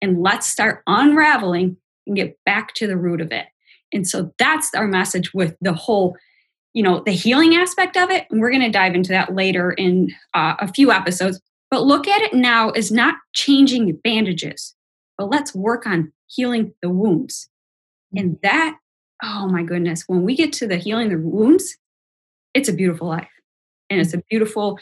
and 0.00 0.22
let's 0.22 0.46
start 0.46 0.82
unraveling 0.86 1.76
and 2.06 2.16
get 2.16 2.38
back 2.44 2.74
to 2.74 2.86
the 2.86 2.96
root 2.96 3.20
of 3.20 3.32
it. 3.32 3.46
And 3.92 4.06
so 4.06 4.32
that's 4.38 4.72
our 4.74 4.86
message 4.86 5.34
with 5.34 5.56
the 5.60 5.72
whole 5.72 6.16
you 6.74 6.82
know 6.82 7.02
the 7.06 7.12
healing 7.12 7.56
aspect 7.56 7.96
of 7.96 8.10
it 8.10 8.26
and 8.30 8.38
we're 8.38 8.50
going 8.50 8.60
to 8.60 8.68
dive 8.68 8.94
into 8.94 9.08
that 9.08 9.34
later 9.34 9.72
in 9.72 10.10
uh, 10.34 10.56
a 10.58 10.70
few 10.70 10.92
episodes 10.92 11.40
but 11.76 11.84
look 11.84 12.08
at 12.08 12.22
it 12.22 12.32
now 12.32 12.70
as 12.70 12.90
not 12.90 13.16
changing 13.34 13.94
bandages 13.96 14.74
but 15.18 15.28
let's 15.28 15.54
work 15.54 15.86
on 15.86 16.10
healing 16.26 16.72
the 16.80 16.88
wounds. 16.88 17.50
And 18.16 18.36
mm. 18.36 18.40
that 18.40 18.78
oh 19.22 19.46
my 19.48 19.62
goodness 19.62 20.04
when 20.06 20.22
we 20.22 20.34
get 20.34 20.54
to 20.54 20.66
the 20.66 20.76
healing 20.76 21.10
the 21.10 21.18
wounds 21.18 21.76
it's 22.54 22.70
a 22.70 22.72
beautiful 22.72 23.08
life. 23.08 23.28
And 23.90 24.00
it's 24.00 24.14
a 24.14 24.22
beautiful 24.30 24.78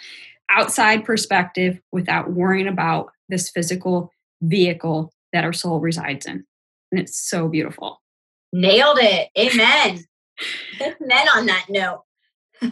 outside 0.48 1.04
perspective 1.04 1.80
without 1.90 2.30
worrying 2.30 2.68
about 2.68 3.10
this 3.28 3.50
physical 3.50 4.12
vehicle 4.40 5.12
that 5.32 5.42
our 5.42 5.52
soul 5.52 5.80
resides 5.80 6.26
in. 6.26 6.44
And 6.92 7.00
it's 7.00 7.18
so 7.18 7.48
beautiful. 7.48 8.00
Nailed 8.52 8.98
it. 9.00 9.30
Amen. 9.36 10.04
Men 11.00 11.28
on 11.36 11.46
that 11.46 11.66
note. 11.68 12.04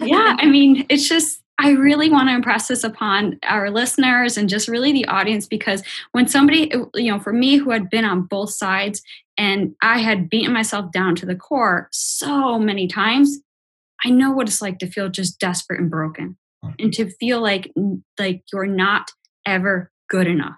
yeah, 0.00 0.36
I 0.38 0.46
mean, 0.46 0.86
it's 0.88 1.08
just 1.08 1.41
I 1.58 1.70
really 1.70 2.10
want 2.10 2.28
to 2.28 2.34
impress 2.34 2.68
this 2.68 2.82
upon 2.82 3.38
our 3.44 3.70
listeners 3.70 4.36
and 4.36 4.48
just 4.48 4.68
really 4.68 4.92
the 4.92 5.06
audience 5.06 5.46
because 5.46 5.82
when 6.12 6.26
somebody, 6.26 6.72
you 6.94 7.12
know, 7.12 7.20
for 7.20 7.32
me 7.32 7.56
who 7.56 7.70
had 7.70 7.88
been 7.88 8.04
on 8.04 8.22
both 8.22 8.50
sides 8.50 9.02
and 9.38 9.74
I 9.82 9.98
had 9.98 10.28
beaten 10.28 10.52
myself 10.52 10.90
down 10.92 11.14
to 11.16 11.26
the 11.26 11.36
core 11.36 11.88
so 11.92 12.58
many 12.58 12.88
times, 12.88 13.38
I 14.04 14.10
know 14.10 14.32
what 14.32 14.48
it's 14.48 14.62
like 14.62 14.78
to 14.80 14.90
feel 14.90 15.08
just 15.08 15.38
desperate 15.38 15.80
and 15.80 15.90
broken 15.90 16.36
and 16.78 16.92
to 16.94 17.10
feel 17.10 17.40
like 17.40 17.72
like 18.18 18.42
you're 18.52 18.66
not 18.66 19.10
ever 19.46 19.90
good 20.08 20.26
enough. 20.26 20.56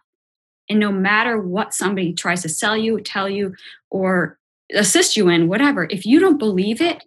And 0.68 0.80
no 0.80 0.90
matter 0.90 1.38
what 1.38 1.74
somebody 1.74 2.14
tries 2.14 2.42
to 2.42 2.48
sell 2.48 2.76
you, 2.76 3.00
tell 3.00 3.28
you, 3.28 3.54
or 3.90 4.38
assist 4.72 5.16
you 5.16 5.28
in, 5.28 5.48
whatever, 5.48 5.86
if 5.90 6.06
you 6.06 6.20
don't 6.20 6.38
believe 6.38 6.80
it, 6.80 7.04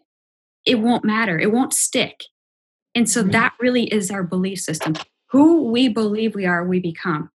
it 0.66 0.76
won't 0.76 1.04
matter. 1.04 1.40
It 1.40 1.52
won't 1.52 1.74
stick. 1.74 2.26
And 2.98 3.08
so 3.08 3.22
mm-hmm. 3.22 3.30
that 3.30 3.54
really 3.60 3.84
is 3.84 4.10
our 4.10 4.24
belief 4.24 4.60
system. 4.60 4.96
Who 5.30 5.70
we 5.70 5.88
believe 5.88 6.34
we 6.34 6.48
are, 6.48 6.66
we 6.66 6.80
become. 6.80 7.30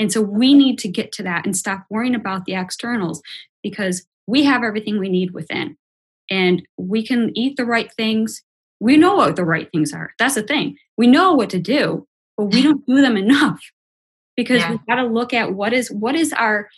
And 0.00 0.12
so 0.12 0.20
we 0.20 0.52
need 0.52 0.80
to 0.80 0.88
get 0.88 1.12
to 1.12 1.22
that 1.22 1.46
and 1.46 1.56
stop 1.56 1.86
worrying 1.88 2.16
about 2.16 2.44
the 2.44 2.56
externals 2.56 3.22
because 3.62 4.04
we 4.26 4.42
have 4.42 4.64
everything 4.64 4.98
we 4.98 5.08
need 5.08 5.30
within. 5.30 5.76
And 6.28 6.66
we 6.76 7.06
can 7.06 7.30
eat 7.38 7.56
the 7.56 7.64
right 7.64 7.88
things. 7.96 8.42
We 8.80 8.96
know 8.96 9.14
what 9.14 9.36
the 9.36 9.44
right 9.44 9.70
things 9.70 9.92
are. 9.92 10.12
That's 10.18 10.34
the 10.34 10.42
thing. 10.42 10.76
We 10.96 11.06
know 11.06 11.34
what 11.34 11.50
to 11.50 11.60
do, 11.60 12.08
but 12.36 12.46
we 12.46 12.62
don't 12.64 12.84
do 12.84 13.00
them 13.00 13.16
enough 13.16 13.60
because 14.36 14.58
yeah. 14.58 14.72
we've 14.72 14.86
got 14.88 14.96
to 14.96 15.04
look 15.04 15.32
at 15.32 15.54
what 15.54 15.72
is 15.72 15.88
what 15.88 16.16
is 16.16 16.32
our 16.32 16.68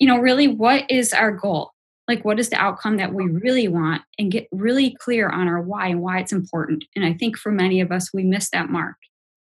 you 0.00 0.08
know 0.08 0.18
really 0.18 0.48
what 0.48 0.90
is 0.90 1.12
our 1.12 1.30
goal 1.30 1.70
like 2.08 2.24
what 2.24 2.38
is 2.38 2.50
the 2.50 2.56
outcome 2.56 2.96
that 2.98 3.12
we 3.12 3.24
really 3.26 3.68
want 3.68 4.02
and 4.18 4.30
get 4.30 4.46
really 4.52 4.96
clear 5.00 5.28
on 5.28 5.48
our 5.48 5.60
why 5.60 5.88
and 5.88 6.00
why 6.00 6.20
it's 6.20 6.32
important. 6.32 6.84
And 6.94 7.04
i 7.04 7.12
think 7.12 7.36
for 7.36 7.50
many 7.50 7.80
of 7.80 7.90
us 7.90 8.12
we 8.12 8.24
miss 8.24 8.50
that 8.50 8.70
mark. 8.70 8.96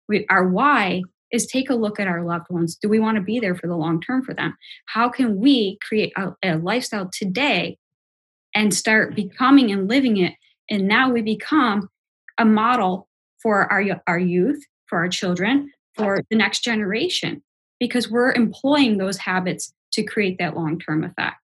We, 0.09 0.27
our 0.29 0.47
why 0.49 1.03
is 1.33 1.47
take 1.47 1.71
a 1.71 1.75
look 1.75 2.01
at 2.01 2.09
our 2.09 2.25
loved 2.25 2.47
ones. 2.51 2.77
Do 2.77 2.89
we 2.89 2.99
want 2.99 3.17
to 3.17 3.23
be 3.23 3.39
there 3.39 3.55
for 3.55 3.67
the 3.69 3.77
long 3.77 4.01
term 4.01 4.23
for 4.23 4.35
them? 4.35 4.57
How 4.87 5.09
can 5.09 5.39
we 5.39 5.79
create 5.87 6.13
a, 6.17 6.33
a 6.43 6.57
lifestyle 6.57 7.09
today 7.13 7.79
and 8.55 8.75
start 8.75 9.15
becoming 9.15 9.71
and 9.71 9.89
living 9.89 10.17
it? 10.17 10.35
And 10.69 10.89
now 10.89 11.11
we 11.11 11.23
become 11.23 11.89
a 12.39 12.45
model 12.45 13.09
for 13.43 13.71
our, 13.73 13.85
our 14.07 14.19
youth 14.19 14.63
for 14.87 14.99
our 14.99 15.09
children 15.09 15.71
for 15.95 16.23
the 16.31 16.37
next 16.37 16.65
generation 16.65 17.43
because 17.79 18.11
we're 18.11 18.33
employing 18.33 18.99
those 18.99 19.19
habits 19.19 19.73
to 19.93 20.03
create 20.03 20.39
that 20.39 20.57
long-term 20.57 21.05
effect. 21.05 21.39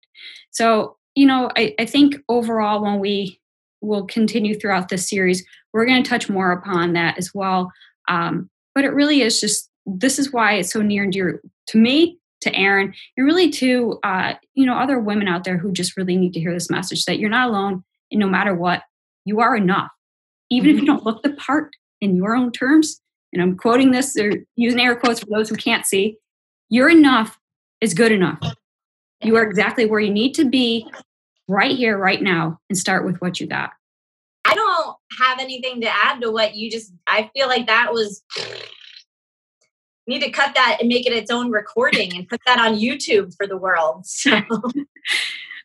So 0.50 0.96
you 1.16 1.26
know, 1.26 1.50
I, 1.57 1.74
I 1.81 1.87
think 1.87 2.16
overall, 2.29 2.83
when 2.83 3.00
we 3.00 3.40
will 3.81 4.07
continue 4.07 4.55
throughout 4.55 4.88
this 4.88 5.09
series, 5.09 5.44
we're 5.72 5.87
going 5.87 6.02
to 6.02 6.09
touch 6.09 6.29
more 6.29 6.52
upon 6.52 6.92
that 6.92 7.18
as 7.18 7.35
well. 7.35 7.72
Um, 8.09 8.48
but 8.74 8.85
it 8.85 8.90
really 8.90 9.22
is 9.22 9.40
just 9.40 9.68
this 9.87 10.18
is 10.18 10.33
why 10.33 10.55
it's 10.55 10.70
so 10.70 10.83
near 10.83 11.02
and 11.02 11.12
dear 11.12 11.40
to 11.68 11.79
me, 11.79 12.18
to 12.42 12.55
Erin, 12.55 12.94
and 13.16 13.26
really 13.26 13.50
to 13.50 13.98
uh, 14.05 14.35
you 14.55 14.66
know 14.66 14.76
other 14.76 15.00
women 15.00 15.26
out 15.26 15.44
there 15.44 15.57
who 15.57 15.72
just 15.72 15.96
really 15.96 16.16
need 16.16 16.35
to 16.35 16.40
hear 16.40 16.52
this 16.52 16.70
message 16.70 17.05
that 17.07 17.18
you're 17.18 17.31
not 17.31 17.48
alone, 17.48 17.83
and 18.12 18.20
no 18.20 18.29
matter 18.29 18.55
what, 18.55 18.83
you 19.24 19.40
are 19.40 19.57
enough, 19.57 19.90
even 20.50 20.68
mm-hmm. 20.68 20.79
if 20.79 20.83
you 20.83 20.88
mm-hmm. 20.88 20.96
don't 20.96 21.07
look 21.07 21.22
the 21.22 21.33
part 21.33 21.74
in 22.00 22.14
your 22.14 22.37
own 22.37 22.52
terms. 22.52 23.00
And 23.33 23.42
I'm 23.42 23.57
quoting 23.57 23.90
this 23.90 24.16
or 24.16 24.33
using 24.55 24.81
air 24.81 24.96
quotes 24.96 25.20
for 25.20 25.26
those 25.31 25.48
who 25.48 25.57
can't 25.57 25.85
see. 25.85 26.16
You're 26.68 26.88
enough 26.88 27.38
is 27.81 27.92
good 27.92 28.12
enough. 28.12 28.38
You 29.22 29.37
are 29.37 29.42
exactly 29.42 29.87
where 29.87 30.00
you 30.00 30.12
need 30.12 30.35
to 30.35 30.44
be 30.44 30.88
right 31.49 31.77
here, 31.77 31.97
right 31.97 32.23
now, 32.23 32.59
and 32.69 32.79
start 32.79 33.05
with 33.05 33.17
what 33.19 33.41
you 33.41 33.47
got. 33.47 33.71
I 34.45 34.55
don't 34.55 34.97
have 35.21 35.39
anything 35.41 35.81
to 35.81 35.89
add 35.89 36.21
to 36.21 36.31
what 36.31 36.55
you 36.55 36.71
just, 36.71 36.93
I 37.07 37.31
feel 37.35 37.49
like 37.49 37.67
that 37.67 37.93
was, 37.93 38.23
need 40.07 40.23
to 40.23 40.31
cut 40.31 40.55
that 40.55 40.79
and 40.81 40.89
make 40.89 41.07
it 41.07 41.13
its 41.13 41.31
own 41.31 41.51
recording 41.51 42.15
and 42.15 42.29
put 42.29 42.41
that 42.47 42.59
on 42.59 42.79
YouTube 42.79 43.35
for 43.37 43.47
the 43.47 43.57
world. 43.57 44.07
So. 44.17 44.41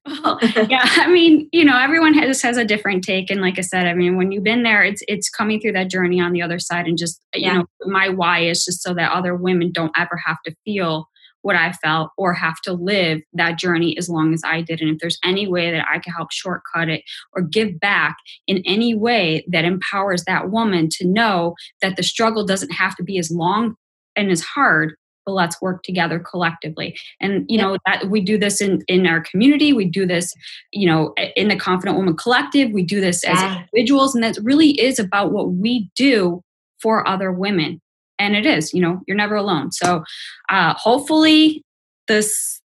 well, 0.24 0.40
yeah, 0.68 0.82
I 0.84 1.08
mean, 1.08 1.48
you 1.52 1.64
know, 1.64 1.78
everyone 1.78 2.16
has 2.16 2.42
has 2.42 2.58
a 2.58 2.66
different 2.66 3.04
take, 3.04 3.30
and 3.30 3.40
like 3.40 3.60
I 3.60 3.62
said, 3.62 3.86
I 3.86 3.94
mean, 3.94 4.18
when 4.18 4.32
you've 4.32 4.44
been 4.44 4.64
there, 4.64 4.84
it's 4.84 5.04
it's 5.08 5.30
coming 5.30 5.62
through 5.62 5.74
that 5.74 5.92
journey 5.92 6.20
on 6.20 6.32
the 6.32 6.42
other 6.42 6.58
side, 6.58 6.88
and 6.88 6.98
just 6.98 7.22
you 7.36 7.42
yeah. 7.42 7.58
know, 7.60 7.66
my 7.86 8.10
why 8.10 8.40
is 8.40 8.66
just 8.66 8.82
so 8.82 8.96
that 8.96 9.12
other 9.12 9.36
women 9.36 9.72
don't 9.72 9.92
ever 9.96 10.20
have 10.26 10.38
to 10.48 10.56
feel 10.66 11.08
what 11.42 11.56
I 11.56 11.72
felt 11.74 12.12
or 12.18 12.34
have 12.34 12.62
to 12.62 12.74
live 12.74 13.22
that 13.34 13.58
journey 13.58 13.98
as 13.98 14.10
long 14.10 14.34
as 14.34 14.42
I 14.46 14.62
did. 14.62 14.82
And 14.82 14.90
if 14.92 15.00
there's 15.00 15.20
any 15.24 15.48
way 15.48 15.72
that 15.72 15.86
I 15.92 16.00
can 16.00 16.14
help 16.14 16.32
shortcut 16.32 16.90
it 16.90 17.04
or 17.34 17.42
give 17.42 17.80
back 17.80 18.18
in 18.48 18.62
any 18.66 18.96
way 18.96 19.46
that 19.52 19.66
empowers 19.66 20.24
that 20.26 20.50
woman 20.52 20.90
to 20.94 21.08
know 21.08 21.56
that 21.82 21.96
the 21.96 22.04
struggle 22.04 22.46
doesn't 22.46 22.72
have 22.72 22.96
to 22.98 23.04
be 23.04 23.18
as 23.18 23.32
long 23.32 23.76
and 24.16 24.30
as 24.30 24.42
hard, 24.42 24.96
but 25.26 25.34
let's 25.34 25.62
work 25.62 25.84
together 25.84 26.20
collectively. 26.20 26.98
And 27.20 27.46
you 27.48 27.58
know 27.58 27.78
that 27.86 28.10
we 28.10 28.22
do 28.22 28.38
this 28.38 28.60
in 28.62 28.82
in 28.88 29.06
our 29.06 29.22
community. 29.22 29.72
We 29.72 29.86
do 29.86 30.06
this 30.06 30.34
you 30.74 30.88
know 30.88 31.14
in 31.36 31.48
the 31.48 31.56
confident 31.56 31.98
woman 31.98 32.16
collective. 32.18 32.72
We 32.72 32.84
do 32.84 33.00
this 33.00 33.24
as 33.24 33.40
Yeah. 33.40 33.60
individuals. 33.74 34.16
And 34.16 34.24
that 34.24 34.38
really 34.44 34.72
is 34.82 35.00
about 35.00 35.32
what 35.32 35.52
we 35.52 35.90
do 35.96 36.42
for 36.82 37.08
other 37.08 37.32
women 37.32 37.80
and 38.22 38.36
it 38.36 38.46
is 38.46 38.74
you 38.74 38.82
know 38.82 39.02
you're 39.08 39.18
never 39.18 39.36
alone 39.36 39.72
so 39.72 40.04
uh 40.50 40.74
hopefully 40.76 41.64
this 42.08 42.62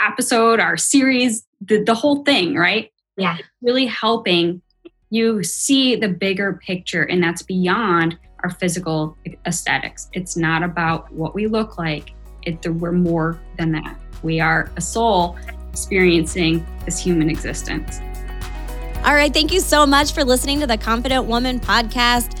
episode 0.00 0.58
our 0.60 0.76
series 0.76 1.46
the, 1.60 1.82
the 1.84 1.94
whole 1.94 2.24
thing 2.24 2.54
right 2.56 2.90
Yeah. 3.16 3.36
really 3.62 3.86
helping 3.86 4.62
you 5.10 5.42
see 5.42 5.94
the 5.94 6.08
bigger 6.08 6.54
picture 6.66 7.02
and 7.02 7.22
that's 7.22 7.42
beyond 7.42 8.18
our 8.42 8.50
physical 8.50 9.16
aesthetics 9.46 10.08
it's 10.14 10.36
not 10.36 10.62
about 10.62 11.12
what 11.12 11.34
we 11.34 11.46
look 11.46 11.78
like 11.78 12.12
it 12.42 12.66
we're 12.66 12.92
more 12.92 13.38
than 13.58 13.72
that 13.72 13.96
we 14.22 14.40
are 14.40 14.70
a 14.76 14.80
soul 14.80 15.36
experiencing 15.70 16.64
this 16.86 16.98
human 16.98 17.28
existence 17.30 18.00
All 19.04 19.14
right. 19.14 19.32
Thank 19.34 19.52
you 19.52 19.60
so 19.60 19.86
much 19.86 20.12
for 20.14 20.24
listening 20.24 20.60
to 20.60 20.66
the 20.66 20.78
Confident 20.78 21.26
Woman 21.26 21.60
podcast. 21.60 22.40